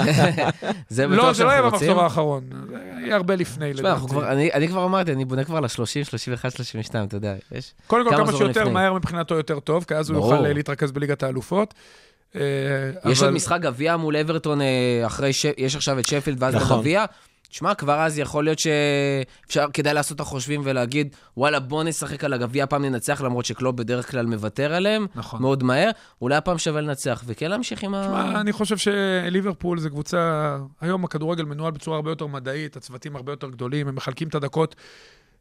[0.89, 1.61] זה לא, זה לא יהיה.
[1.61, 4.07] במחזור האחרון, זה יהיה הרבה לפני, לדעתי.
[4.07, 5.69] כבר- אני אני כבר אמרתי, אני בונה כבר ל-30,
[6.03, 7.73] 31, 32, אתה יודע, יש...
[7.87, 8.73] קודם כל, כמה שיותר לפני.
[8.73, 10.17] מהר מבחינתו יותר טוב, כי אז הוא.
[10.17, 11.73] יוכל אה, להתרכז בליגת האלופות.
[12.35, 12.41] אה,
[13.05, 14.67] יש אבל- עוד משחק גביע מול אברטון אה,
[15.05, 15.45] אחרי ש...
[15.57, 16.77] יש עכשיו את שפילד ואז נכון.
[17.55, 22.33] תשמע, כבר אז יכול להיות שאפשר, כדאי לעשות את החושבים ולהגיד, וואלה, בוא נשחק על
[22.33, 25.41] הגביע, הפעם ננצח, למרות שקלוב בדרך כלל מוותר עליהם, נכון.
[25.41, 25.89] מאוד מהר,
[26.21, 28.01] אולי הפעם שווה לנצח, וכן להמשיך עם ה...
[28.01, 33.31] תשמע, אני חושב שליברפול זה קבוצה, היום הכדורגל מנוהל בצורה הרבה יותר מדעית, הצוותים הרבה
[33.31, 34.75] יותר גדולים, הם מחלקים את הדקות.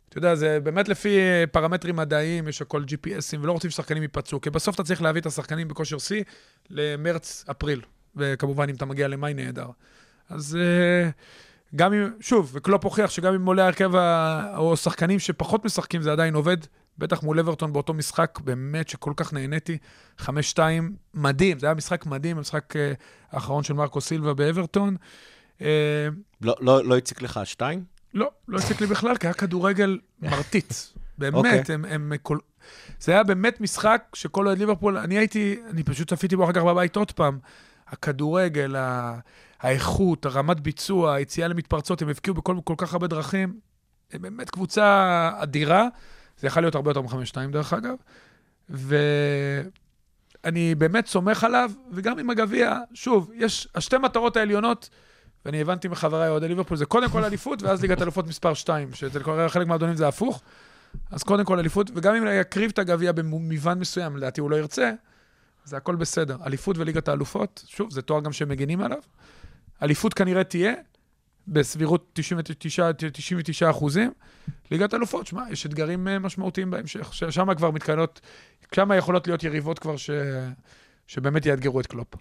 [0.08, 1.18] אתה יודע, זה באמת לפי
[1.52, 5.26] פרמטרים מדעיים, יש הכל GPSים, ולא רוצים ששחקנים ייפצעו, כי בסוף אתה צריך להביא את
[5.26, 6.22] השחקנים בכושר שיא
[6.70, 7.80] למרץ-אפריל,
[8.16, 9.66] וכמובן, אם אתה מגיע למאי, נהדר.
[10.30, 11.10] אז אה,
[11.76, 16.12] גם אם, שוב, וקלופ הוכיח שגם אם עולה ההרכב ה- או שחקנים שפחות משחקים, זה
[16.12, 16.56] עדיין עובד.
[16.98, 19.78] בטח מול אברטון באותו משחק, באמת שכל כך נהניתי.
[20.20, 20.26] 5-2,
[21.14, 22.92] מדהים, זה היה משחק מדהים, המשחק אה,
[23.32, 24.96] האחרון של מרקו סילבה באברטון.
[25.62, 26.08] אה,
[26.42, 27.84] לא- לא לא הציק לך שתיים?
[28.14, 30.92] לא, לא הציק לי בכלל, כי היה כדורגל מרטיץ.
[31.18, 31.62] באמת, אוקיי.
[31.68, 32.38] הם, הם כל...
[33.00, 36.62] זה היה באמת משחק שכל אוהד ליברפול, אני הייתי, אני פשוט צפיתי בו אחר כך
[36.62, 37.38] בבית עוד פעם.
[37.88, 39.18] הכדורגל, ה...
[39.64, 43.60] האיכות, הרמת ביצוע, היציאה למתפרצות, הם הבקיעו בכל כל כך הרבה דרכים.
[44.12, 45.88] הם באמת קבוצה אדירה.
[46.38, 47.94] זה יכול להיות הרבה יותר מ-5-2 דרך אגב.
[50.44, 54.88] ואני באמת סומך עליו, וגם עם הגביע, שוב, יש, השתי מטרות העליונות,
[55.44, 59.48] ואני הבנתי מחבריי אוהדי ליברפול, זה קודם כל אליפות, ואז ליגת אלופות מספר 2, שאצל
[59.48, 60.42] חלק מהאדונים זה הפוך.
[61.10, 64.92] אז קודם כל אליפות, וגם אם יקריב את הגביע במובן מסוים, לדעתי הוא לא ירצה,
[65.64, 66.36] זה הכל בסדר.
[66.46, 68.98] אליפות וליגת האלופות, שוב, זה תואר גם שמגינים עליו.
[69.82, 70.72] אליפות כנראה תהיה,
[71.48, 74.12] בסבירות 99, 99 אחוזים.
[74.70, 78.20] ליגת אלופות, שמע, יש אתגרים אה, משמעותיים בהמשך, ששם כבר מתקיינות,
[78.74, 80.10] שם יכולות להיות יריבות כבר ש...
[81.06, 82.14] שבאמת יאתגרו את קלופ.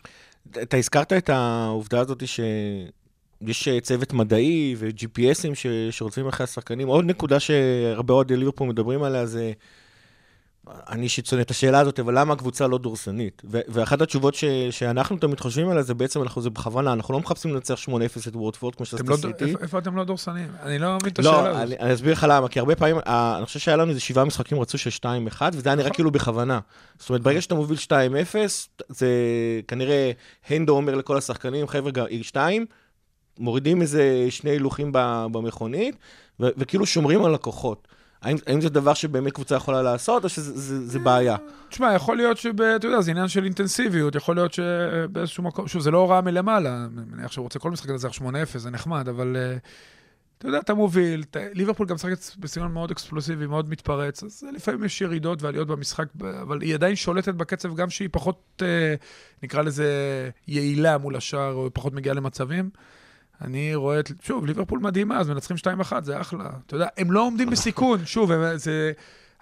[0.61, 5.67] אתה הזכרת את העובדה הזאת שיש צוות מדעי ו-GPSים ש...
[5.91, 6.87] שרוצים אחרי השחקנים.
[6.87, 9.51] עוד נקודה שהרבה אוהדי ליברפול מדברים עליה זה...
[10.67, 13.41] אני אישית שונא את השאלה הזאת, אבל למה הקבוצה לא דורסנית?
[13.45, 17.19] ו- ואחת התשובות ש- שאנחנו תמיד חושבים עליה, זה בעצם, אנחנו זה בכוונה, אנחנו לא
[17.19, 17.89] מחפשים לנצח 8-0
[18.27, 19.45] את וורדפורד, כמו שעשית לא, סיטי.
[19.45, 20.47] איפה, איפה אתם לא דורסנים?
[20.61, 21.53] אני לא מבין את השאלה הזאת.
[21.55, 23.99] לא, אני, אני אסביר לך למה, כי הרבה פעמים, אה, אני חושב שהיה לנו איזה
[23.99, 25.95] שבעה משחקים רצו של 2-1, וזה היה נראה נכון.
[25.95, 26.59] כאילו בכוונה.
[26.99, 27.89] זאת אומרת, ברגע שאתה מוביל 2-0,
[28.89, 29.07] זה
[29.67, 30.11] כנראה,
[30.49, 32.65] הנדו אומר לכל השחקנים, חבר'ה, עיר 2,
[33.39, 34.89] מורידים איזה שני הילוכים
[35.31, 35.95] במכונית,
[36.39, 37.87] ו- וכאילו שומרים על הכוחות.
[38.23, 41.35] האם, האם זה דבר שבאמת קבוצה יכולה לעשות, או שזה זה, זה בעיה?
[41.69, 42.61] תשמע, יכול להיות שב...
[42.61, 46.75] אתה יודע, זה עניין של אינטנסיביות, יכול להיות שבאיזשהו מקום, שוב, זה לא הוראה מלמעלה,
[46.75, 48.21] אני מניח שהוא רוצה כל משחק לנצח 8-0,
[48.57, 49.57] זה נחמד, אבל אה,
[50.37, 51.39] אתה יודע, אתה מוביל, אתה...
[51.53, 56.05] ליברפול גם משחקת בסגנון מאוד אקספלוסיבי, מאוד מתפרץ, אז לפעמים יש ירידות ועליות במשחק,
[56.41, 58.95] אבל היא עדיין שולטת בקצב, גם שהיא פחות, אה,
[59.43, 59.89] נקרא לזה,
[60.47, 62.69] יעילה מול השאר, או פחות מגיעה למצבים.
[63.41, 66.49] אני רואה את, שוב, ליברפול מדהימה, אז מנצחים 2-1, זה אחלה.
[66.65, 68.91] אתה יודע, הם לא עומדים בסיכון, שוב, הם, זה...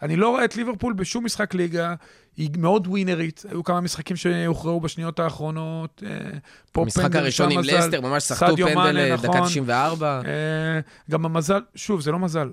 [0.02, 1.96] אני לא רואה את ליברפול בשום משחק ליגה,
[2.38, 6.04] היא מאוד ווינרית, היו כמה משחקים שהוכרעו בשניות האחרונות.
[6.06, 6.30] אה,
[6.72, 9.42] פה המשחק הראשון עם לסטר, ממש סעדיו פנדל אה, דקה נכון.
[9.48, 10.22] 94.
[10.26, 10.80] אה,
[11.12, 12.50] גם המזל, שוב, זה לא מזל.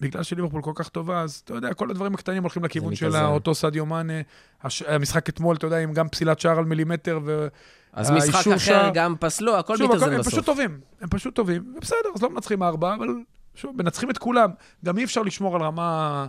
[0.00, 3.16] בגלל שליברפול כל כך טובה, אז אתה יודע, כל הדברים הקטנים הולכים לכיוון של.
[3.16, 4.20] אותו סעדיו מאנה.
[4.62, 7.48] הש- המשחק אתמול, אתה יודע, עם גם פסילת שער על מילימטר, ו...
[7.92, 10.32] אז משחק אחר גם פסלו, הכל מתאזן הכל- הם בסוף.
[10.32, 13.06] פשוט טובים, הם פשוט טובים, ובסדר, אז לא מנצחים ארבע, אבל
[13.54, 14.50] שוב, מנצחים את כולם.
[14.84, 16.26] גם אי אפשר לשמור על רמה,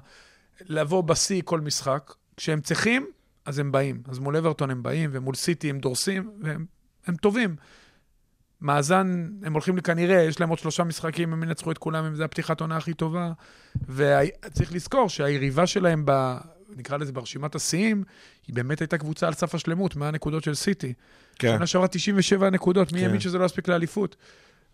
[0.61, 2.13] לבוא בשיא כל משחק.
[2.37, 3.05] כשהם צריכים,
[3.45, 4.01] אז הם באים.
[4.09, 6.65] אז מול אברטון הם באים, ומול סיטי הם דורסים, והם
[7.07, 7.55] הם טובים.
[8.61, 12.15] מאזן, הם הולכים לי כנראה, יש להם עוד שלושה משחקים, הם ינצחו את כולם, אם
[12.15, 13.31] זו הפתיחת עונה הכי טובה.
[13.89, 16.37] וצריך לזכור שהיריבה שלהם, ב,
[16.75, 18.03] נקרא לזה ברשימת השיאים,
[18.47, 20.93] היא באמת הייתה קבוצה על סף השלמות, מהנקודות של סיטי.
[21.41, 21.55] כן.
[21.57, 23.05] שנה שעברה 97 נקודות, מי כן.
[23.05, 24.15] האמין שזה לא יספיק לאליפות?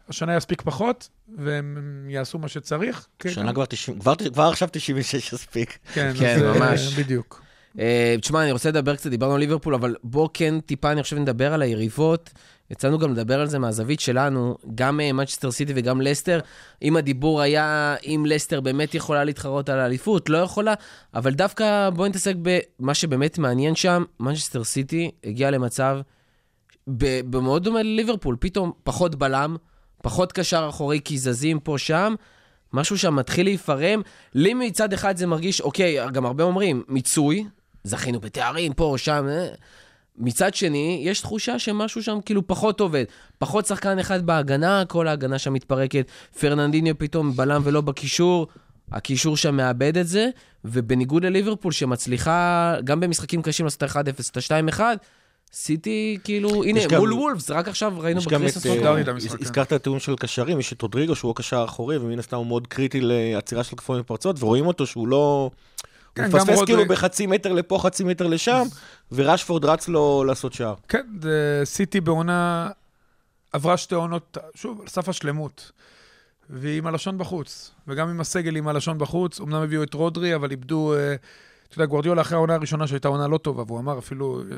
[0.09, 1.77] השנה יספיק פחות, והם
[2.09, 3.07] יעשו מה שצריך.
[3.19, 5.77] כן, שנה גם- כבר 90, כבר, כבר עכשיו 96 יספיק.
[5.93, 6.93] כן, כן, אה, ממש.
[6.93, 7.41] בדיוק.
[7.79, 11.17] אה, תשמע, אני רוצה לדבר קצת, דיברנו על ליברפול, אבל בוא כן טיפה, אני חושב,
[11.17, 12.29] נדבר על היריבות.
[12.71, 16.39] יצאנו גם לדבר על זה מהזווית שלנו, גם מנצ'סטר סיטי וגם לסטר.
[16.81, 20.73] אם הדיבור היה אם לסטר באמת יכולה להתחרות על האליפות, לא יכולה,
[21.13, 24.03] אבל דווקא בוא נתעסק במה שבאמת מעניין שם.
[24.19, 25.99] מנצ'סטר סיטי הגיע למצב
[26.87, 29.55] במאוד דומה לליברפול, פתאום פחות בלם,
[30.03, 32.15] פחות קשר אחורי כי זזים פה שם.
[32.73, 34.01] משהו שם מתחיל להיפרם.
[34.33, 37.45] לי מצד אחד זה מרגיש, אוקיי, גם הרבה אומרים, מיצוי,
[37.83, 39.25] זכינו בתארים פה, שם.
[39.29, 39.47] אה.
[40.17, 43.03] מצד שני, יש תחושה שמשהו שם כאילו פחות עובד.
[43.37, 46.11] פחות שחקן אחד בהגנה, כל ההגנה שם מתפרקת.
[46.39, 48.47] פרננדיניו פתאום בלם ולא בקישור.
[48.91, 50.29] הקישור שם מאבד את זה,
[50.65, 53.87] ובניגוד לליברפול שמצליחה גם במשחקים קשים לעשות 1-0,
[54.31, 54.81] את ה-2-1,
[55.53, 59.13] סיטי כאילו, הנה, מול וולפס, רק עכשיו ראינו את, אה.
[59.41, 62.67] הזכרת את הטיעון של קשרים, יש את רודריגו שהוא הקשר האחורי, ומן הסתם הוא מאוד
[62.67, 65.51] קריטי לעצירה של כפויים ופרצות, ורואים אותו שהוא לא...
[66.15, 68.63] כן, הוא מפספס כאילו בחצי מטר לפה, חצי מטר לשם,
[69.11, 70.75] ורשפורד רץ לו לעשות שער.
[70.87, 71.05] כן,
[71.63, 72.69] סיטי בעונה,
[73.53, 75.71] עברה שתי עונות, שוב, על סף השלמות.
[76.49, 77.71] והיא עם הלשון בחוץ.
[77.87, 79.39] וגם עם הסגל עם הלשון בחוץ.
[79.39, 80.93] אמנם הביאו את רודרי, אבל איבדו...
[80.93, 81.15] אה,
[81.69, 84.57] אתה יודע, גוורדיולה אחרי העונה הראשונה שהייתה עונה לא טובה, והוא אמר, אפילו אה,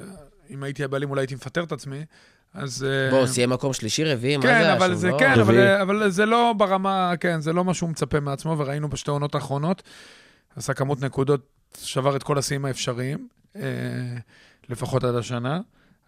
[0.50, 2.06] אם הייתי הבעלים אולי הייתי מפטר את עצמי,
[2.54, 2.86] אז...
[2.90, 4.96] אה, בוא, סיים מקום שלישי, רביעי, מה זה כן, היה אבל שם?
[4.96, 5.20] זה, לא?
[5.20, 5.82] כן, אבל, רביעי.
[5.82, 9.84] אבל זה לא ברמה, כן, זה לא מה שהוא מצפה מעצמו, וראינו בשתי העונות האחרונות,
[10.56, 11.42] עשה כמות נקודות,
[11.78, 13.62] שבר את כל השיאים האפשריים, אה,
[14.70, 15.60] לפחות עד השנה.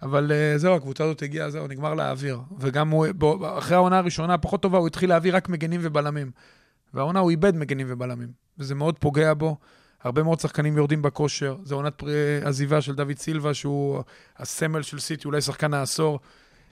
[0.01, 2.39] אבל אה, זהו, הקבוצה הזאת הגיעה, זהו, נגמר לה האוויר.
[2.59, 3.07] וגם הוא,
[3.57, 6.31] אחרי העונה הראשונה, הפחות טובה, הוא התחיל להביא רק מגנים ובלמים.
[6.93, 9.57] והעונה הוא איבד מגנים ובלמים, וזה מאוד פוגע בו.
[10.03, 11.55] הרבה מאוד שחקנים יורדים בכושר.
[11.63, 12.03] זו עונת
[12.43, 14.03] עזיבה של דוד סילבה, שהוא
[14.37, 16.19] הסמל של סיטי, אולי שחקן העשור.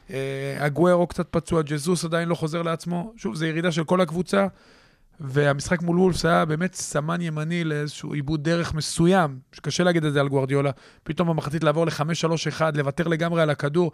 [0.09, 3.13] אה, אגוארו קצת פצוע, ג'זוס עדיין לא חוזר לעצמו.
[3.17, 4.47] שוב, זו ירידה של כל הקבוצה,
[5.19, 10.19] והמשחק מול וולפס היה באמת סמן ימני לאיזשהו עיבוד דרך מסוים, שקשה להגיד את זה
[10.19, 10.71] על גוארדיולה.
[11.03, 13.91] פתאום במחצית לעבור ל-5-3-1, לוותר לגמרי על הכדור,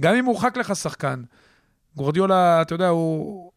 [0.00, 1.22] גם אם הורחק לך שחקן.
[1.96, 3.52] גוארדיולה, אתה יודע, הוא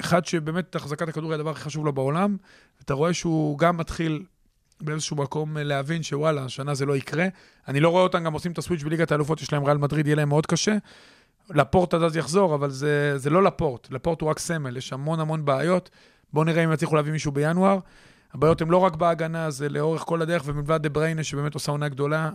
[0.00, 2.36] אחד שבאמת החזקת הכדור היא הדבר הכי חשוב לו בעולם,
[2.78, 4.22] ואתה רואה שהוא גם מתחיל
[4.80, 7.26] באיזשהו מקום להבין שוואלה, השנה זה לא יקרה.
[7.68, 10.16] אני לא רואה אותם גם עושים את הסוויץ' בליגת האלופות, יש להם ריאל מדריד, יהיה
[10.16, 10.76] להם מאוד קשה.
[11.50, 15.20] לפורט עד אז יחזור, אבל זה, זה לא לפורט, לפורט הוא רק סמל, יש המון
[15.20, 15.90] המון בעיות.
[16.32, 17.78] בואו נראה אם יצליחו להביא מישהו בינואר.
[18.34, 21.88] הבעיות הן לא רק בהגנה, זה לאורך כל הדרך, ומלבד דה בריינה, שבאמת עושה עונה
[21.88, 22.30] גדולה,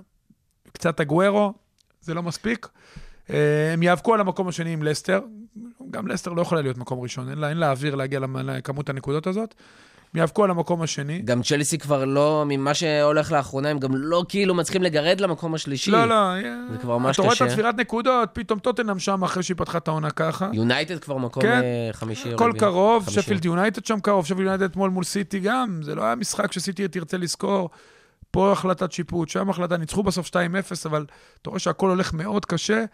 [0.74, 1.54] קצת הגוורו,
[2.02, 2.68] זה לא מספיק.
[3.30, 5.22] אה, הם יאבקו על המקום השני עם לסטר.
[5.92, 9.28] גם לסטר לא יכולה להיות מקום ראשון, אין לה, אין לה אוויר להגיע לכמות הנקודות
[9.28, 9.56] הזאת.
[10.14, 11.22] הם יאבקו על המקום השני.
[11.22, 15.92] גם צ'לסי כבר לא, ממה שהולך לאחרונה, הם גם לא כאילו מצליחים לגרד למקום השלישי.
[15.92, 16.16] לא, לא.
[16.72, 17.24] זה כבר ממש קשה.
[17.24, 17.36] אתה רואה.
[17.36, 20.50] את הצבירת נקודות, פתאום טוטנאם שם אחרי שהיא פתחה את העונה ככה.
[20.54, 21.62] יונייטד כבר מקום כן.
[21.64, 22.34] אה, חמישי.
[22.34, 22.52] הכל.
[22.58, 23.10] קרוב.
[23.10, 26.88] שפילד יונייטד שם קרוב, שפילד יונייטד אתמול מול סיטי גם, זה לא היה משחק שסיטי
[26.88, 27.70] תרצה לזכור.
[28.32, 30.34] פה החלטת שיפוט, שם החלטה, ניצחו בסוף 2-0,
[30.86, 31.06] אבל
[31.42, 32.86] אתה רואה שהכל הולך מאוד קשה,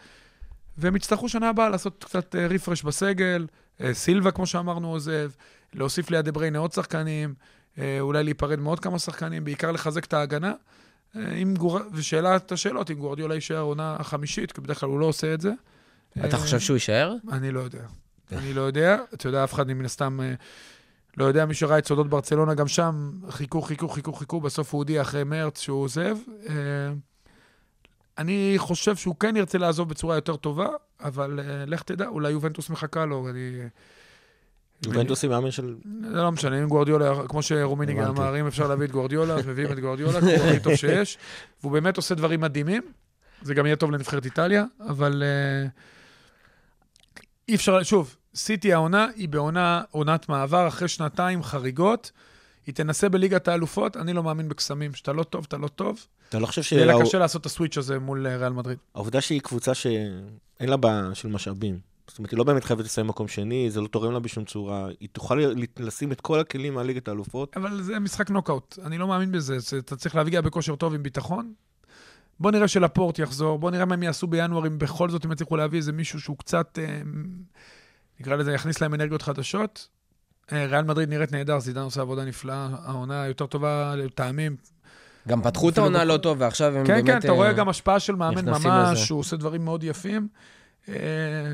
[0.78, 5.30] והם יצטרכו שנה הבאה לעשות קצת אה, רפרש בסגל, אה, סילבה, כמו שאמרנו, עוזב,
[5.74, 7.34] להוסיף ליד בריינה עוד שחקנים,
[7.78, 10.52] אה, אולי להיפרד מעוד כמה שחקנים, בעיקר לחזק את ההגנה.
[11.16, 11.78] אה, אם גור...
[11.92, 15.52] ושאלת השאלות, אם גורדיולה יישאר עונה החמישית, כי בדרך כלל הוא לא עושה את זה.
[16.18, 17.14] אתה אה, חושב שהוא יישאר?
[17.32, 17.82] אני לא יודע.
[18.32, 18.98] אני לא יודע.
[19.14, 20.34] אתה יודע, אף אחד מן הסתם אה,
[21.16, 21.46] לא יודע.
[21.46, 25.24] מי שראה את סודות ברצלונה, גם שם חיכו, חיכו, חיכו, חיכו, בסוף הוא הודיע אחרי
[25.24, 26.16] מרץ שהוא עוזב.
[28.18, 30.68] אני חושב שהוא כן ירצה לעזוב בצורה יותר טובה,
[31.00, 33.28] אבל אה, לך תדע, אולי יובנטוס מחכה לו.
[33.28, 33.60] אני...
[34.86, 35.74] יובנטוס עם מאמן של...
[36.00, 38.20] זה לא משנה, אם גוארדיולה, כמו שרומיניגה הבנתי.
[38.20, 41.18] אמר, אם אפשר להביא את גוארדיולה, אז מביאים את גוארדיולה, כי הוא הכי טוב שיש,
[41.60, 42.82] והוא באמת עושה דברים מדהימים.
[43.42, 45.68] זה גם יהיה טוב לנבחרת איטליה, אבל אה,
[47.48, 52.12] אי אפשר, שוב, סיטי העונה היא בעונה, עונת מעבר, אחרי שנתיים חריגות.
[52.68, 54.94] היא תנסה בליגת האלופות, אני לא מאמין בקסמים.
[54.94, 56.06] שאתה לא טוב, אתה לא טוב.
[56.28, 58.78] אתה לא חושב יהיה לה קשה לעשות את הסוויץ' הזה מול אה, ריאל מדריד.
[59.20, 60.28] שהיא קבוצה שאין
[60.68, 61.78] לה בעיה של משאבים.
[62.08, 64.88] זאת אומרת, היא לא באמת חייבת לסיים מקום שני, זה לא תורם לה בשום צורה.
[65.00, 65.38] היא תוכל
[65.78, 67.56] לשים את כל הכלים מהליגת האלופות.
[67.56, 69.58] אבל זה משחק נוקאוט, אני לא מאמין בזה.
[69.58, 71.52] זה- אתה צריך להגיע בכושר טוב עם ביטחון.
[72.40, 75.56] בוא נראה שלפורט יחזור, בוא נראה מה הם יעשו בינואר, אם בכל זאת הם יצליחו
[75.56, 77.00] להביא איזה מישהו שהוא קצת, אה,
[78.20, 79.88] נקרא לזה, יכניס להם אנרגיות חדשות.
[80.52, 84.56] אה, ריאל מדריד נראית נהדר, זידן עושה עבודה נפלאה, העונה יותר טובה לטעמים.
[85.28, 87.06] גם פתחו את העונה בכל- לא טוב, ועכשיו הם כן, באמת...
[87.06, 88.96] כן, אתה רואה אה, גם השפעה של מאמן ממש, לזה.
[88.96, 90.28] שהוא עושה דברים מאוד יפים.
[90.88, 90.94] אה,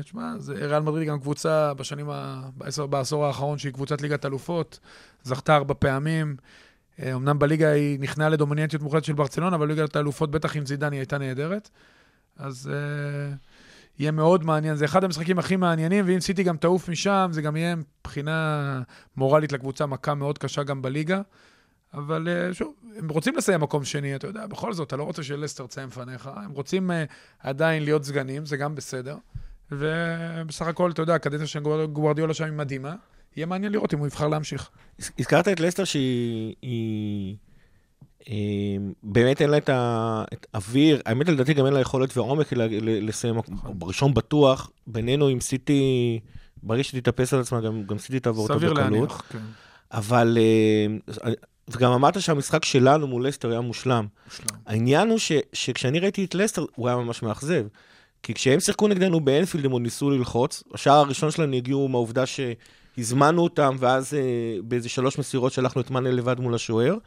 [0.03, 2.41] תשמע, ריאל מדריד גם קבוצה בשנים, ה...
[2.89, 4.79] בעשור האחרון, שהיא קבוצת ליגת אלופות,
[5.23, 6.35] זכתה ארבע פעמים.
[7.13, 10.99] אמנם בליגה היא נכנעה לדומיננטיות מוחלטת של ברצלונה, אבל בליגת האלופות, בטח עם זידן, היא
[10.99, 11.69] הייתה נהדרת.
[12.37, 13.35] אז אה,
[13.99, 14.75] יהיה מאוד מעניין.
[14.75, 18.81] זה אחד המשחקים הכי מעניינים, ואם סיטי גם תעוף משם, זה גם יהיה מבחינה
[19.17, 21.21] מורלית לקבוצה מכה מאוד קשה גם בליגה.
[21.93, 25.23] אבל אה, שוב, הם רוצים לסיים מקום שני, אתה יודע, בכל זאת, אתה לא רוצה
[25.23, 26.93] שלסטר תסיים לפניך, הם רוצים uh,
[27.39, 29.17] עדיין להיות סגנים, זה גם בסדר.
[29.71, 32.95] ובסך הכל, אתה יודע, הקדנציה של גוארדיולה שם היא מדהימה.
[33.35, 34.69] יהיה מעניין לראות אם הוא יבחר להמשיך.
[35.19, 37.35] הזכרת את לסטר שהיא...
[38.29, 38.35] אה,
[39.03, 39.69] באמת אין לה את
[40.53, 43.35] האוויר, האמת לדעתי גם אין לה יכולת ועומק לסיים,
[43.81, 46.19] ראשון בטוח, בינינו עם סיטי,
[46.63, 48.91] ברגע שתתאפס על עצמה, גם, גם סיטי תעבור אותה סביר בקלות.
[48.91, 49.39] להניח, כן.
[49.91, 51.33] אבל, אה,
[51.67, 54.05] וגם אמרת שהמשחק שלנו מול לסטר היה מושלם.
[54.25, 54.45] מושלם.
[54.65, 57.65] העניין הוא ש, שכשאני ראיתי את לסטר, הוא היה ממש מאכזב.
[58.23, 60.63] כי כשהם שיחקו נגדנו באנפילד, הם עוד ניסו ללחוץ.
[60.73, 64.19] השער הראשון שלנו הגיעו מהעובדה שהזמנו אותם, ואז אה,
[64.63, 66.97] באיזה שלוש מסירות שלחנו את מאנה לבד מול השוער.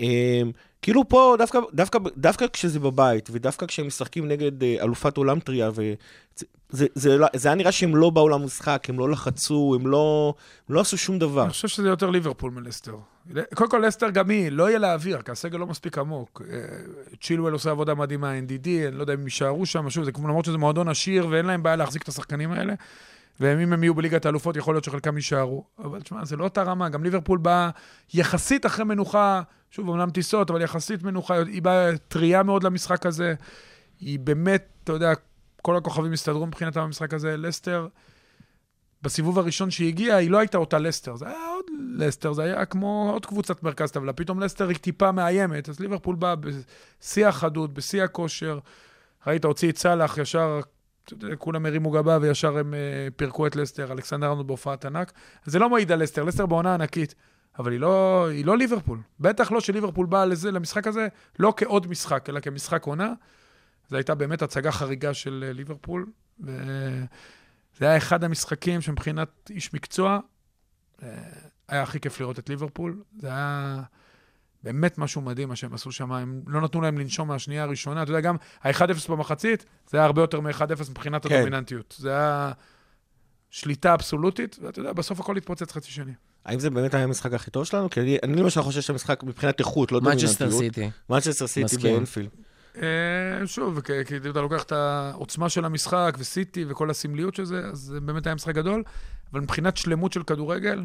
[0.00, 0.42] אה,
[0.82, 5.70] כאילו פה, דווקא, דווקא, דווקא כשזה בבית, ודווקא כשהם משחקים נגד אה, אלופת עולם טריה,
[5.70, 5.94] וזה
[6.70, 10.34] זה, זה, לא- היה נראה שהם לא באו למשחק, הם לא לחצו, הם לא,
[10.68, 11.42] הם לא עשו שום דבר.
[11.42, 12.96] אני חושב שזה יותר ליברפול מלסטר.
[13.54, 16.42] קודם כל, לסטר גם היא, לא יהיה לה אוויר, כי הסגל לא מספיק עמוק.
[16.50, 16.58] אה,
[17.20, 20.44] צ'ילואל עושה עבודה מדהימה, NDD, אני לא יודע אם יישארו שם, שוב, זה כמו למרות
[20.44, 22.74] שזה מועדון עשיר ואין להם בעיה להחזיק את השחקנים האלה.
[23.40, 25.64] ואם הם יהיו בליגת האלופות, יכול להיות שחלקם יישארו.
[25.84, 26.88] אבל תשמע, זה לא אותה רמה.
[26.88, 27.70] גם ליברפול באה
[28.14, 33.34] יחסית אחרי מנוחה, שוב, אמנם טיסות, אבל יחסית מנוחה, היא באה טריה מאוד למשחק הזה.
[34.00, 35.12] היא באמת, אתה יודע,
[35.62, 37.36] כל הכוכבים הסתדרו מבחינתם במשחק הזה.
[37.36, 37.88] לסטר,
[39.02, 41.16] בסיבוב הראשון שהיא הגיעה, היא לא הייתה אותה לסטר.
[41.16, 41.64] זה היה עוד
[41.96, 44.12] לסטר, זה היה כמו עוד קבוצת מרכז טבלה.
[44.12, 48.58] פתאום לסטר היא טיפה מאיימת, אז ליברפול באה בשיא החדות, בשיא הכושר.
[49.26, 50.60] ראית, הוציא את סאלח, ישר,
[51.38, 55.12] כולם הרימו גבה וישר הם uh, פירקו את לסטר, אלכסנדר ארנולד בהופעת ענק.
[55.44, 57.14] זה לא מעיד על לסטר, לסטר בעונה ענקית.
[57.58, 59.00] אבל היא לא, היא לא ליברפול.
[59.20, 63.12] בטח לא שליברפול באה לזה, למשחק הזה, לא כעוד משחק, אלא כמשחק עונה.
[63.88, 66.06] זו הייתה באמת הצגה חריגה של אה, ליברפול,
[66.40, 67.06] וזה
[67.80, 70.18] היה אחד המשחקים שמבחינת איש מקצוע,
[71.02, 71.08] אה,
[71.68, 73.02] היה הכי כיף לראות את ליברפול.
[73.18, 73.82] זה היה
[74.62, 76.12] באמת משהו מדהים מה שהם עשו שם.
[76.12, 78.02] הם לא נתנו להם לנשום מהשנייה הראשונה.
[78.02, 81.34] אתה יודע, גם ה-1-0 במחצית, זה היה הרבה יותר מ-1-0 מבחינת כן.
[81.34, 81.94] הדומיננטיות.
[81.98, 82.52] זה היה
[83.50, 86.12] שליטה אבסולוטית, ואתה יודע, בסוף הכל התפוצץ חצי שני.
[86.48, 87.90] האם זה באמת היה המשחק הכי טוב שלנו?
[87.90, 90.74] כי אני, למשל חושב שהמשחק מבחינת איכות, לא מנצ'סטר דומיננטיות.
[90.74, 90.90] סיטי.
[91.10, 91.96] מנצ'סטר סיטי מסכים.
[91.96, 92.28] באנפילד.
[92.76, 92.82] אה,
[93.46, 93.92] שוב, כי
[94.30, 98.34] אתה לוקח את העוצמה של המשחק וסיטי וכל הסמליות של זה, אז זה באמת היה
[98.34, 98.82] משחק גדול,
[99.32, 100.82] אבל מבחינת שלמות של כדורגל,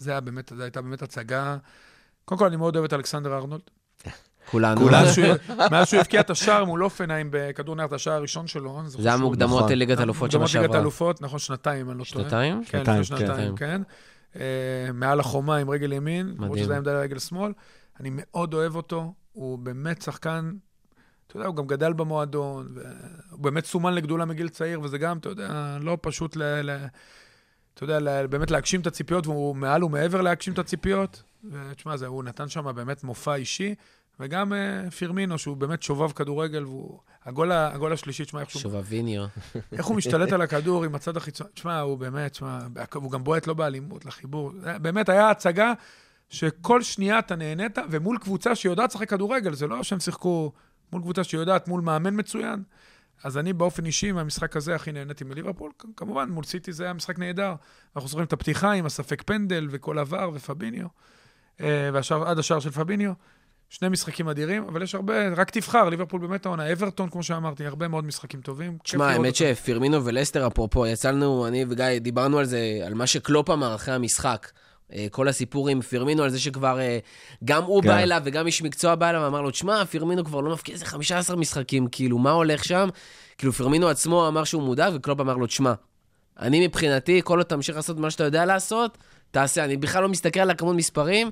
[0.00, 1.56] באמת, זו הייתה באמת הצגה.
[2.24, 3.62] קודם כל, אני מאוד אוהב את אלכסנדר ארנולד.
[4.50, 4.80] כולנו.
[5.70, 8.82] מאז שהוא- הבקיע את השער מול אופנהיים בכדור נער, את השער הראשון שלו.
[8.86, 9.72] זה היה מוקדמות נכון.
[9.72, 10.80] ליגת אלופות שנה מוקדמות ליגת שעברה.
[10.82, 12.24] אלופות, נכון, שנתיים, אני לא טועה.
[12.24, 12.64] שנתיים?
[12.64, 13.82] כן, שנתיים, שנתיים, כן.
[14.36, 16.64] אה, מעל החומה עם רגל ימין, למרות מדהים.
[16.64, 17.52] שזה היה עמדה לרגל שמאל.
[18.00, 20.52] אני מאוד אוהב אותו, הוא באמת שחקן,
[21.26, 25.28] אתה יודע, הוא גם גדל במועדון, והוא באמת סומן לגדולה מגיל צעיר, וזה גם, אתה
[25.28, 26.42] יודע, לא פשוט ל...
[26.42, 26.86] ל
[27.74, 31.22] אתה יודע, ל- באמת להגשים את הציפיות, והוא מעל ומעבר להגשים את הציפיות.
[31.50, 33.74] ותשמע, הוא נתן שם באמת מופע אישי,
[34.20, 36.98] וגם אה, פירמינו, שהוא באמת שובב כדורגל, והוא...
[37.24, 39.24] הגול, הגול השלישי, תשמע, איך שהוא שובביניו.
[39.72, 41.50] איך הוא משתלט על הכדור עם הצד החיצוני.
[41.54, 42.58] תשמע, הוא באמת, תשמע,
[42.94, 44.52] הוא גם בועט לא באלימות, לחיבור.
[44.60, 45.72] זה- באמת, היה הצגה
[46.28, 50.52] שכל שנייה אתה נהנית, ומול קבוצה שיודעת לשחק כדורגל, זה לא שהם שיחקו
[50.92, 52.62] מול קבוצה שיודעת, מול מאמן מצוין.
[53.24, 55.70] אז אני באופן אישי, מהמשחק הזה הכי נהניתי מליברפול.
[55.96, 57.54] כמובן, מול סיטי זה היה משחק נהדר.
[57.96, 60.86] אנחנו זוכרים את הפתיחה עם הספק פנדל וכל עבר ופביניו,
[61.60, 63.12] אה, והשאר, עד השער של פביניו.
[63.70, 66.72] שני משחקים אדירים, אבל יש הרבה, רק תבחר, ליברפול באמת העונה.
[66.72, 68.78] אברטון, כמו שאמרתי, הרבה מאוד משחקים טובים.
[68.82, 69.34] תשמע, האמת.
[69.34, 74.50] שפירמינו ולסטר, אפרופו, יצאנו, אני וגיא, דיברנו על זה, על מה שקלופ אמר אחרי המשחק.
[74.92, 76.98] אה, כל הסיפור עם פירמינו, על זה שכבר אה,
[77.44, 77.88] גם הוא כן.
[77.88, 80.86] בא אליו וגם איש מקצוע בא אליו ואמר לו, תשמע, פירמינו כבר לא מפקיע איזה
[80.86, 82.88] 15 משחקים, כאילו, מה הולך שם?
[83.38, 85.72] כאילו, פירמינו עצמו אמר שהוא מודאג, וקלופ אמר לו, תשמע,
[86.40, 88.98] אני מבחינתי, כל עוד תמשיך לעשות מה שאתה יודע לעשות,
[89.30, 89.64] תעשה.
[89.64, 91.30] אני בכלל לא מסתכל על הכמות מספרים,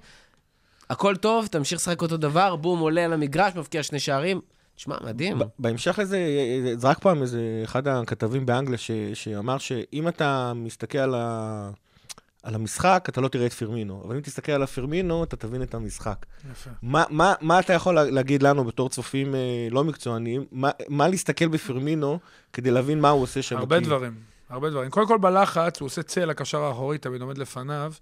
[0.91, 4.41] הכל טוב, תמשיך לשחק אותו דבר, בום, עולה על המגרש, מבקיע שני שערים.
[4.77, 5.39] תשמע, מדהים.
[5.59, 6.19] בהמשך לזה,
[6.77, 11.71] זרק פעם איזה אחד הכתבים באנגליה ש, שאמר שאם אתה מסתכל על, ה,
[12.43, 14.03] על המשחק, אתה לא תראה את פירמינו.
[14.07, 16.27] אבל אם תסתכל על הפירמינו, אתה תבין את המשחק.
[16.53, 16.71] יפה.
[16.83, 20.45] מה, מה, מה אתה יכול לה- להגיד לנו בתור צופים אה, לא מקצוענים?
[20.53, 22.19] מה, מה להסתכל בפירמינו
[22.53, 23.57] כדי להבין מה הוא עושה שם?
[23.57, 24.15] הרבה כי- דברים,
[24.51, 24.91] הרבה דברים.
[24.91, 27.93] קודם כל בלחץ, הוא עושה צל, הקשר האחורי תמיד עומד לפניו.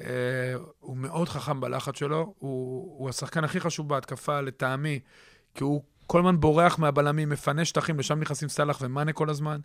[0.00, 5.00] אה, הוא מאוד חכם בלחץ שלו, הוא, הוא השחקן הכי חשוב בהתקפה לטעמי,
[5.54, 9.60] כי הוא כל הזמן בורח מהבלמים, מפנה שטחים, לשם נכנסים סאלח ומאנה כל הזמן.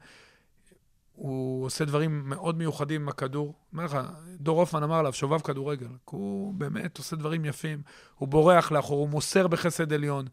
[1.16, 3.54] הוא עושה דברים מאוד מיוחדים עם הכדור.
[3.74, 3.98] אומר לך,
[4.40, 5.88] דור הופמן אמר עליו, שובב כדורגל.
[6.06, 7.82] הוא באמת עושה דברים יפים.
[8.16, 10.26] הוא בורח לאחור, הוא מוסר בחסד עליון.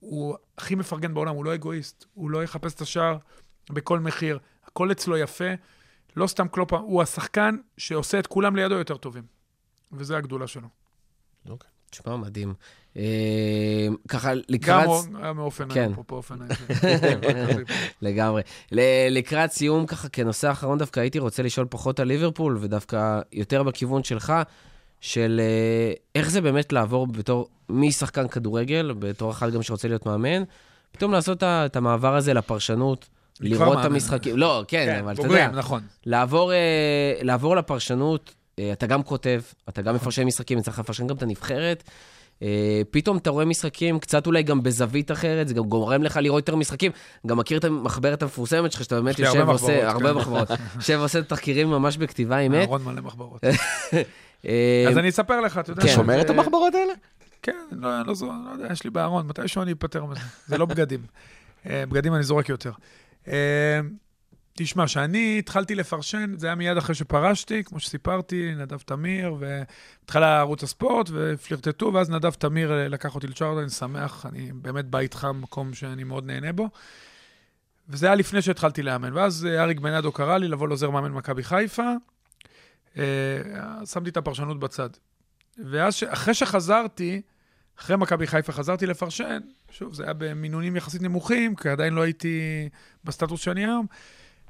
[0.00, 2.04] הוא הכי מפרגן בעולם, הוא לא אגואיסט.
[2.14, 3.16] הוא לא יחפש את השער
[3.70, 4.38] בכל מחיר.
[4.66, 5.54] הכל אצלו יפה.
[6.16, 9.22] לא סתם קלופה, הוא השחקן שעושה את כולם לידו יותר טובים.
[9.92, 10.68] וזו הגדולה שלו.
[11.92, 12.54] תשמע, מדהים.
[12.96, 14.84] אה, ככה, לקראת...
[14.84, 15.92] גם הוא היה מאופניים, כן.
[15.92, 16.50] אפרופו אופניים.
[18.02, 18.42] לגמרי.
[18.72, 23.62] ל- לקראת סיום, ככה, כנושא האחרון, דווקא הייתי רוצה לשאול פחות על ליברפול, ודווקא יותר
[23.62, 24.32] בכיוון שלך,
[25.00, 30.42] של אה, איך זה באמת לעבור בתור, משחקן כדורגל, בתור אחד גם שרוצה להיות מאמן,
[30.92, 33.08] פתאום לעשות את המעבר הזה לפרשנות,
[33.40, 33.84] לראות את.
[33.84, 34.36] המשחקים.
[34.36, 35.82] לא, כן, אבל אתה יודע, בוגרים, נכון.
[36.06, 36.58] לעבור, אה,
[37.22, 40.02] לעבור לפרשנות, אה, אתה גם כותב, אתה גם נכון.
[40.02, 41.82] מפרשן משחקים, אתה צריך לפרשן גם את הנבחרת.
[42.42, 46.38] אה, פתאום אתה רואה משחקים, קצת אולי גם בזווית אחרת, זה גם גורם לך לראות
[46.48, 46.92] יותר משחקים.
[47.26, 50.18] גם מכיר את המחברת המפורסמת שלך, שאתה באמת יושב הרבה ועושה, מחברות, הרבה כן.
[50.18, 52.60] מחברות, יושב ועושה תחקירים ממש בכתיבה אמת.
[52.60, 53.44] אהרון מלא מחברות.
[54.88, 55.82] אז אני אספר לך, אתה יודע...
[55.82, 55.88] כן.
[55.88, 56.92] אתה שומר את המחברות האלה?
[57.42, 60.20] כן, לא, לא, לא יודע, יש לי בארון, מתישהו אני אפטר מזה.
[60.46, 61.00] זה לא בגדים.
[61.66, 62.70] בגדים אני זורק יותר.
[63.28, 63.80] אה,
[64.54, 70.62] תשמע, כשאני התחלתי לפרשן, זה היה מיד אחרי שפרשתי, כמו שסיפרתי, נדב תמיר, והתחלה ערוץ
[70.62, 75.28] הספורט, ופלירטטו, ואז נדב תמיר אה, לקח אותי לצ'ארלד, אני שמח, אני באמת בא איתך,
[75.34, 76.68] מקום שאני מאוד נהנה בו.
[77.88, 79.12] וזה היה לפני שהתחלתי לאמן.
[79.16, 81.92] ואז אה, אריק בנאדו קרא לי לבוא לעוזר מאמן מכבי חיפה,
[82.98, 83.04] אה,
[83.84, 84.90] שמתי את הפרשנות בצד.
[85.70, 86.02] ואז.
[86.08, 87.22] אחרי שחזרתי,
[87.78, 89.38] אחרי מכבי חיפה חזרתי לפרשן,
[89.70, 92.68] שוב, זה היה במינונים יחסית נמוכים, כי עדיין לא הייתי
[93.04, 93.86] בסטטוס שאני היום,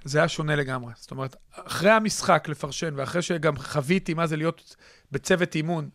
[0.05, 0.93] זה היה שונה לגמרי.
[0.97, 4.77] זאת אומרת, אחרי המשחק לפרשן, ואחרי שגם חוויתי מה זה להיות
[5.13, 5.89] בצוות אימון,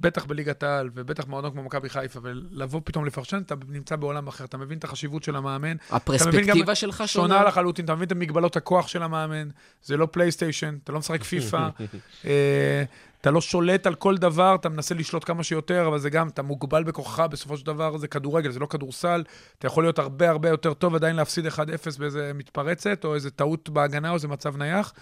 [0.00, 4.44] בטח בליגת העל, ובטח מועדון כמו מכבי חיפה, ולבוא פתאום לפרשן, אתה נמצא בעולם אחר,
[4.44, 7.34] אתה מבין את החשיבות של המאמן, הפרספקטיבה שלך שונה?
[7.34, 7.44] שונה.
[7.44, 9.48] לחלוטין, אתה מבין את מגבלות הכוח של המאמן,
[9.82, 11.68] זה לא פלייסטיישן, אתה לא משחק פיפא,
[12.24, 12.84] אה,
[13.20, 16.42] אתה לא שולט על כל דבר, אתה מנסה לשלוט כמה שיותר, אבל זה גם, אתה
[16.42, 19.24] מוגבל בכוחך, בסופו של דבר זה כדורגל, זה לא כדורסל,
[19.58, 21.58] אתה יכול להיות הרבה הרבה יותר טוב, עדיין להפסיד 1-0
[21.98, 24.92] באיזה מתפרצת, או איזה טעות בהגנה, או איזה מצב נייח,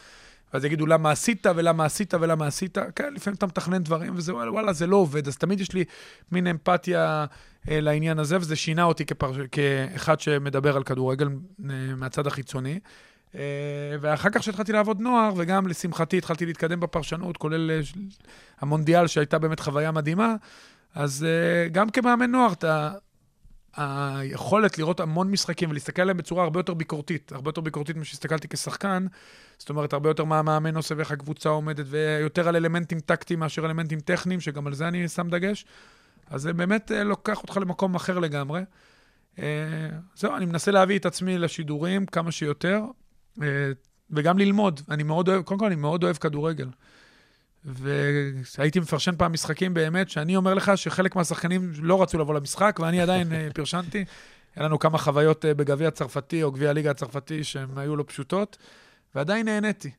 [0.53, 2.79] ואז יגידו למה עשית ולמה עשית ולמה עשית.
[2.97, 5.29] כן, לפעמים אתה מתכנן דברים, וזה וואלה, זה לא עובד.
[5.29, 5.85] אז תמיד יש לי
[6.33, 7.27] מין אמפתיה
[7.71, 9.33] אה, לעניין הזה, וזה שינה אותי כפר...
[9.53, 12.79] כאחד שמדבר על כדורגל אה, מהצד החיצוני.
[13.35, 13.41] אה,
[14.01, 17.81] ואחר כך כשהתחלתי לעבוד נוער, וגם לשמחתי התחלתי להתקדם בפרשנות, כולל אה,
[18.61, 20.35] המונדיאל, שהייתה באמת חוויה מדהימה,
[20.95, 22.93] אז אה, גם כמאמן נוער, אתה...
[23.77, 28.49] היכולת לראות המון משחקים ולהסתכל עליהם בצורה הרבה יותר ביקורתית, הרבה יותר ביקורתית ממה שהסתכלתי
[28.49, 29.07] כשחקן,
[29.59, 33.67] זאת אומרת, הרבה יותר מה המאמן עושה ואיך הקבוצה עומדת, ויותר על אלמנטים טקטיים מאשר
[33.67, 35.65] אלמנטים טכניים, שגם על זה אני שם דגש.
[36.31, 38.61] אז זה באמת לוקח אותך למקום אחר לגמרי.
[40.17, 42.83] זהו, אני מנסה להביא את עצמי לשידורים כמה שיותר,
[44.11, 44.81] וגם ללמוד.
[44.91, 46.69] אני מאוד אוהב, קודם כל, אני מאוד אוהב כדורגל.
[47.67, 53.01] והייתי מפרשן פעם משחקים באמת, שאני אומר לך שחלק מהשחקנים לא רצו לבוא למשחק, ואני
[53.01, 54.05] עדיין אה, פרשנתי.
[54.57, 58.57] היה לנו כמה חוויות אה, בגביע הצרפתי או גביע הליגה הצרפתי שהן היו לא פשוטות,
[59.15, 59.91] ועדיין נהניתי.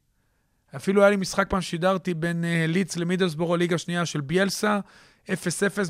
[0.75, 4.79] אפילו היה לי משחק פעם שידרתי בין אה, ליץ למידלסבורו, ליגה שנייה של ביאלסה,
[5.27, 5.31] 0-0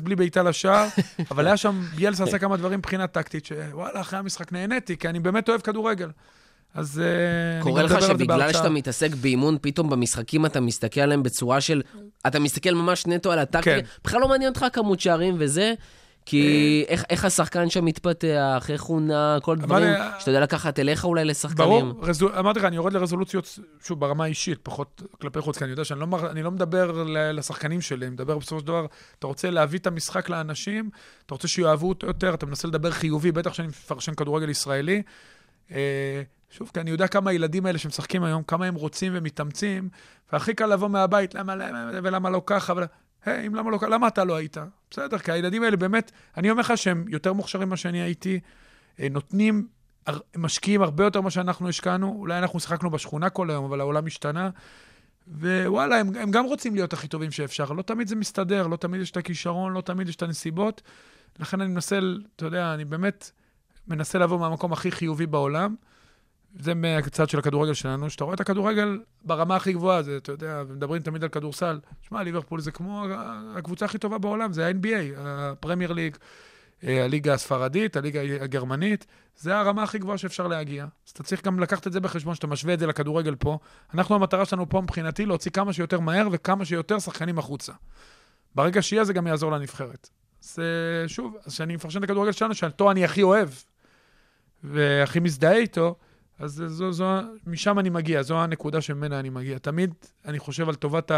[0.02, 0.88] בלי בעיטה לשער,
[1.30, 5.20] אבל היה שם, ביאלסה עשה כמה דברים מבחינה טקטית, שוואלה, אחרי המשחק נהניתי, כי אני
[5.20, 6.10] באמת אוהב כדורגל.
[6.74, 7.02] אז
[7.60, 11.82] uh, קורה לך שבגלל שאתה מתעסק באימון, פתאום במשחקים אתה מסתכל עליהם בצורה של...
[12.26, 13.86] אתה מסתכל ממש נטו על הטקטיקה, כן.
[14.04, 15.74] בכלל לא מעניין אותך כמות שערים וזה,
[16.26, 21.04] כי איך, איך השחקן שם מתפתח, איך הוא נע, כל דברים שאתה יודע לקחת אליך
[21.04, 21.68] אולי לשחקנים.
[21.68, 25.70] ברור, רזול, אמרתי לך, אני יורד לרזולוציות, שוב, ברמה האישית, פחות כלפי חוץ, כי אני
[25.70, 28.86] יודע שאני לא, אני לא מדבר לשחקנים שלי, אני מדבר בסופו של דבר,
[29.18, 30.90] אתה רוצה להביא את המשחק לאנשים,
[31.26, 35.02] אתה רוצה שיאהבו אותו יותר, אתה מנסה לדבר חיובי, בטח שאני מפרשן כדורגל ישראלי.
[35.72, 39.88] אה, שוב, כי אני יודע כמה הילדים האלה שמשחקים היום, כמה הם רוצים ומתאמצים,
[40.32, 42.84] והכי קל לבוא מהבית, למה, למה, ולמה לא ככה, ול...
[43.24, 44.56] היי, אם למה לא ככה, למה אתה לא היית?
[44.90, 48.40] בסדר, כי הילדים האלה באמת, אני אומר לך שהם יותר מוכשרים ממה שאני הייתי,
[49.00, 49.66] אה, נותנים,
[50.36, 54.50] משקיעים הרבה יותר ממה שאנחנו השקענו, אולי אנחנו שיחקנו בשכונה כל היום, אבל העולם השתנה,
[55.28, 57.72] ווואלה, הם, הם גם רוצים להיות הכי טובים שאפשר.
[57.72, 60.82] לא תמיד זה מסתדר, לא תמיד יש את הכישרון, לא תמיד יש את הנסיבות.
[61.38, 61.98] לכן אני מנסה,
[62.36, 63.30] אתה יודע, אני באמת
[63.88, 65.74] מנסה לבוא מהמקום הכי חיובי בעולם.
[66.58, 70.62] זה מהצד של הכדורגל שלנו, שאתה רואה את הכדורגל ברמה הכי גבוהה, זה, אתה יודע,
[70.68, 71.80] ומדברים תמיד על כדורסל.
[72.02, 73.06] שמע, ליברפול זה כמו
[73.56, 76.16] הקבוצה הכי טובה בעולם, זה ה-NBA, הפרמייר ליג,
[76.82, 80.84] הליגה הספרדית, הליגה הגרמנית, זה הרמה הכי גבוהה שאפשר להגיע.
[80.84, 83.58] אז אתה צריך גם לקחת את זה בחשבון, שאתה משווה את זה לכדורגל פה.
[83.94, 87.72] אנחנו, המטרה שלנו פה מבחינתי, להוציא כמה שיותר מהר וכמה שיותר שחקנים החוצה.
[88.54, 90.08] ברגע שיהיה, זה גם יעזור לנבחרת.
[90.44, 90.58] אז
[91.06, 93.48] שוב, אז כשאני מפרשן את הכדורגל שלנו, שאותו אני הכי אוהב,
[94.64, 95.94] והכי מזדהה איתו,
[96.38, 97.04] אז זו, זו,
[97.46, 99.58] משם אני מגיע, זו הנקודה שממנה אני מגיע.
[99.58, 99.94] תמיד
[100.24, 101.10] אני חושב על טובת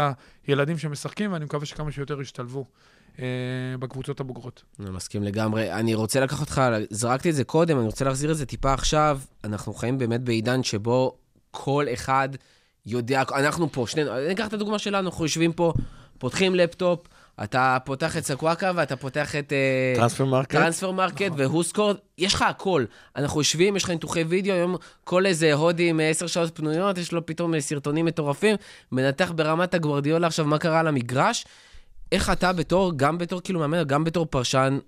[0.47, 2.65] הילדים שמשחקים, ואני מקווה שכמה שיותר ישתלבו
[3.19, 3.25] אה,
[3.79, 4.63] בקבוצות הבוגרות.
[4.79, 5.73] אני מסכים לגמרי.
[5.73, 9.19] אני רוצה לקחת אותך, זרקתי את זה קודם, אני רוצה להחזיר את זה טיפה עכשיו.
[9.43, 11.17] אנחנו חיים באמת בעידן שבו
[11.51, 12.29] כל אחד
[12.85, 15.73] יודע, אנחנו פה, שנינו, אני אקח את הדוגמה שלנו, אנחנו יושבים פה,
[16.17, 17.07] פותחים לפטופ,
[17.43, 19.53] אתה פותח את סקוואקה ואתה פותח את...
[19.95, 20.51] טרנספר מרקט.
[20.51, 22.85] טרנספר מרקט והו סקורד, יש לך הכל.
[23.15, 27.11] אנחנו יושבים, יש לך ניתוחי וידאו, היום כל איזה יהודי עם עשר שעות פנויות, יש
[27.11, 28.55] לו פתאום סרטונים מטורפים,
[28.91, 31.45] מנתח ברמת הגוורדיולה עכשיו מה קרה על המגרש.
[32.11, 34.79] איך אתה בתור, גם בתור כאילו מאמן, גם בתור פרשן,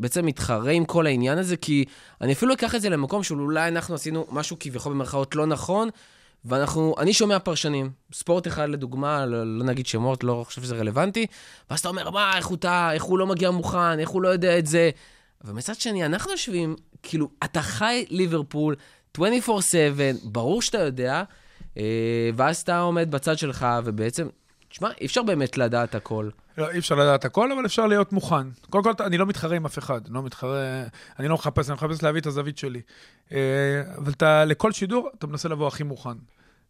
[0.00, 1.56] בעצם מתחרה עם כל העניין הזה?
[1.56, 1.84] כי
[2.20, 5.88] אני אפילו אקח את זה למקום שאולי אנחנו עשינו משהו כביכול במרכאות לא נכון,
[6.44, 11.26] ואנחנו, אני שומע פרשנים, ספורט אחד לדוגמה, לא, לא נגיד שמות, לא חושב שזה רלוונטי,
[11.70, 14.28] ואז אתה אומר, מה, איך הוא טעה, איך הוא לא מגיע מוכן, איך הוא לא
[14.28, 14.90] יודע את זה.
[15.44, 18.76] ומצד שני, אנחנו יושבים, כאילו, אתה חי ליברפול
[19.18, 19.20] 24/7,
[20.22, 21.22] ברור שאתה יודע,
[21.76, 24.28] אה, ואז אתה עומד בצד שלך, ובעצם,
[24.68, 26.28] תשמע, אי אפשר באמת לדעת הכל.
[26.60, 28.50] לא, אי אפשר לדעת הכל, אבל אפשר להיות מוכן.
[28.70, 30.84] קודם כל, אני לא מתחרה עם אף אחד, לא מתחרה,
[31.18, 32.80] אני לא מחפש, אני מחפש להביא את הזווית שלי.
[33.32, 36.18] אה, אבל אתה, לכל שידור, אתה מנסה לבוא הכי מוכן.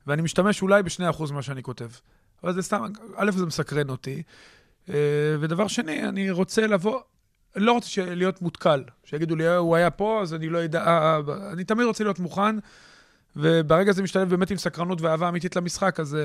[0.06, 1.88] ואני משתמש אולי ב-2% ממה שאני כותב.
[2.44, 2.84] אבל זה סתם,
[3.16, 4.22] א', זה מסקרן אותי,
[4.88, 4.94] אה,
[5.40, 7.00] ודבר שני, אני רוצה לבוא,
[7.56, 11.20] אני לא רוצה להיות מותקל, שיגידו לי, הוא היה פה, אז אני לא אדע, אה,
[11.52, 12.56] אני תמיד רוצה להיות מוכן,
[13.36, 16.16] וברגע זה משתלב באמת עם סקרנות ואהבה אמיתית למשחק, אז...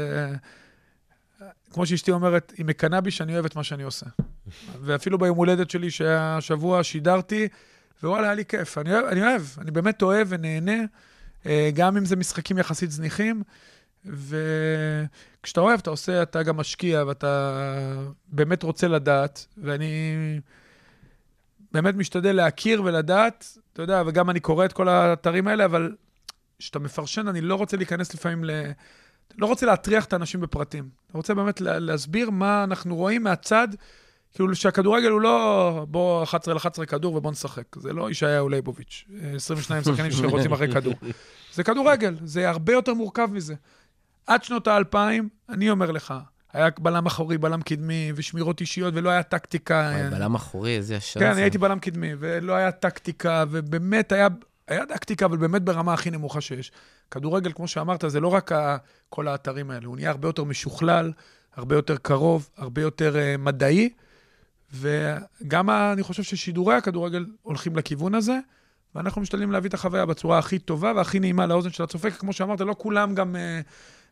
[1.71, 4.05] כמו שאשתי אומרת, היא מקנאה בי שאני אוהב את מה שאני עושה.
[4.81, 7.47] ואפילו ביום הולדת שלי שהשבוע שידרתי,
[8.03, 8.77] ווואלה, היה לי כיף.
[8.77, 10.77] אני אוהב, אני אוהב, אני באמת אוהב ונהנה,
[11.45, 13.43] אה, גם אם זה משחקים יחסית זניחים.
[14.05, 17.51] וכשאתה אוהב, אתה עושה, אתה גם משקיע, ואתה
[18.27, 20.15] באמת רוצה לדעת, ואני
[21.71, 25.95] באמת משתדל להכיר ולדעת, אתה יודע, וגם אני קורא את כל האתרים האלה, אבל
[26.59, 28.51] כשאתה מפרשן, אני לא רוצה להיכנס לפעמים ל...
[29.38, 30.84] לא רוצה להטריח את האנשים בפרטים.
[30.84, 33.67] אני רוצה באמת להסביר מה אנחנו רואים מהצד,
[34.34, 37.76] כאילו שהכדורגל הוא לא בוא 11 ל-11 כדור ובוא נשחק.
[37.76, 39.05] זה לא ישעיהו ליבוביץ',
[39.36, 40.93] 22 שחקנים שרוצים אחרי כדור.
[41.53, 43.55] זה כדורגל, זה הרבה יותר מורכב מזה.
[44.28, 46.13] עד שנות האלפיים, אני אומר לך,
[46.53, 49.91] היה בלם אחורי, בלם קדמי, ושמירות אישיות, ולא היה טקטיקה.
[49.93, 51.32] וואי, בלם אחורי, איזה ישר כן.
[51.32, 54.28] אני הייתי בלם קדמי, ולא היה טקטיקה, ובאמת היה,
[54.68, 56.72] היה טקטיקה, אבל באמת ברמה הכי נמוכה שיש.
[57.11, 58.51] כדורגל, כמו שאמרת, זה לא רק
[59.09, 61.11] כל האתרים האלה, הוא נהיה הרבה יותר משוכלל,
[61.55, 63.89] הרבה יותר קרוב, הרבה יותר uh, מדעי,
[64.74, 68.39] וגם אני חושב ששידורי הכדורגל הולכים לכיוון הזה,
[68.95, 72.34] ואנחנו משתדלים להביא את החוויה בצורה הכי טובה והכי נעימה לאוזן של הצופה, כי כמו
[72.34, 73.36] שאמרת, לא כולם גם...
[73.36, 73.70] Uh,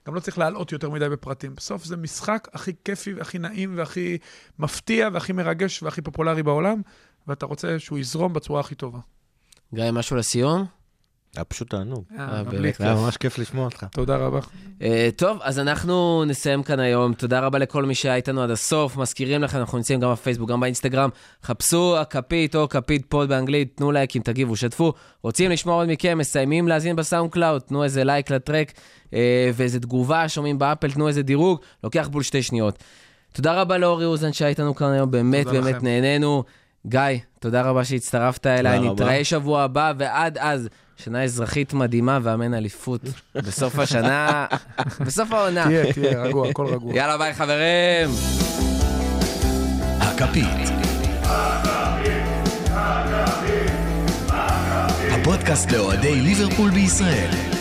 [0.07, 1.55] גם לא צריך להלאות יותר מדי בפרטים.
[1.55, 4.17] בסוף זה משחק הכי כיפי והכי נעים והכי
[4.59, 6.81] מפתיע והכי מרגש והכי פופולרי בעולם,
[7.27, 8.99] ואתה רוצה שהוא יזרום בצורה הכי טובה.
[9.73, 10.65] גיא, משהו לסיום?
[11.35, 12.03] היה פשוט תענוג.
[12.09, 12.81] באמת ממליץ.
[12.81, 13.85] היה ממש כיף לשמוע אותך.
[13.91, 14.39] תודה רבה.
[14.79, 14.83] אה,
[15.15, 17.13] טוב, אז אנחנו נסיים כאן היום.
[17.13, 18.97] תודה רבה לכל מי שהיה איתנו עד הסוף.
[18.97, 21.09] מזכירים לכם, אנחנו נמצאים גם בפייסבוק, גם באינסטגרם.
[21.43, 24.93] חפשו הכפית או כפית פוד באנגלית, תנו לייקים, תגיבו, שתפו.
[25.23, 28.71] רוצים לשמוע עוד מכם, מסיימים להאזין בסאונד קלאוד, תנו איזה לייק ל track
[29.53, 32.83] ואיזה תגובה, שומעים באפל, תנו איזה דירוג, לוקח בול שתי שניות.
[33.33, 35.85] תודה רבה לאורי אוזן שהיה איתנו כאן היום, באמת תודה באמת לכם.
[35.85, 36.43] נהנינו.
[36.87, 36.99] גיא,
[37.39, 38.89] תודה רבה שהצטרפת אליי, רבה.
[38.93, 43.01] נתראה שבוע הבא, ועד אז, שנה אזרחית מדהימה ואמן אליפות.
[43.47, 44.45] בסוף השנה,
[44.99, 45.63] בסוף העונה.
[45.63, 46.95] תהיה, תהיה, רגוע, הכל רגוע.
[46.95, 48.09] יאללה, ביי חברים.
[49.99, 50.69] הכפית.
[55.11, 57.52] הפודקאסט לאוהדי ליברפול בישראל.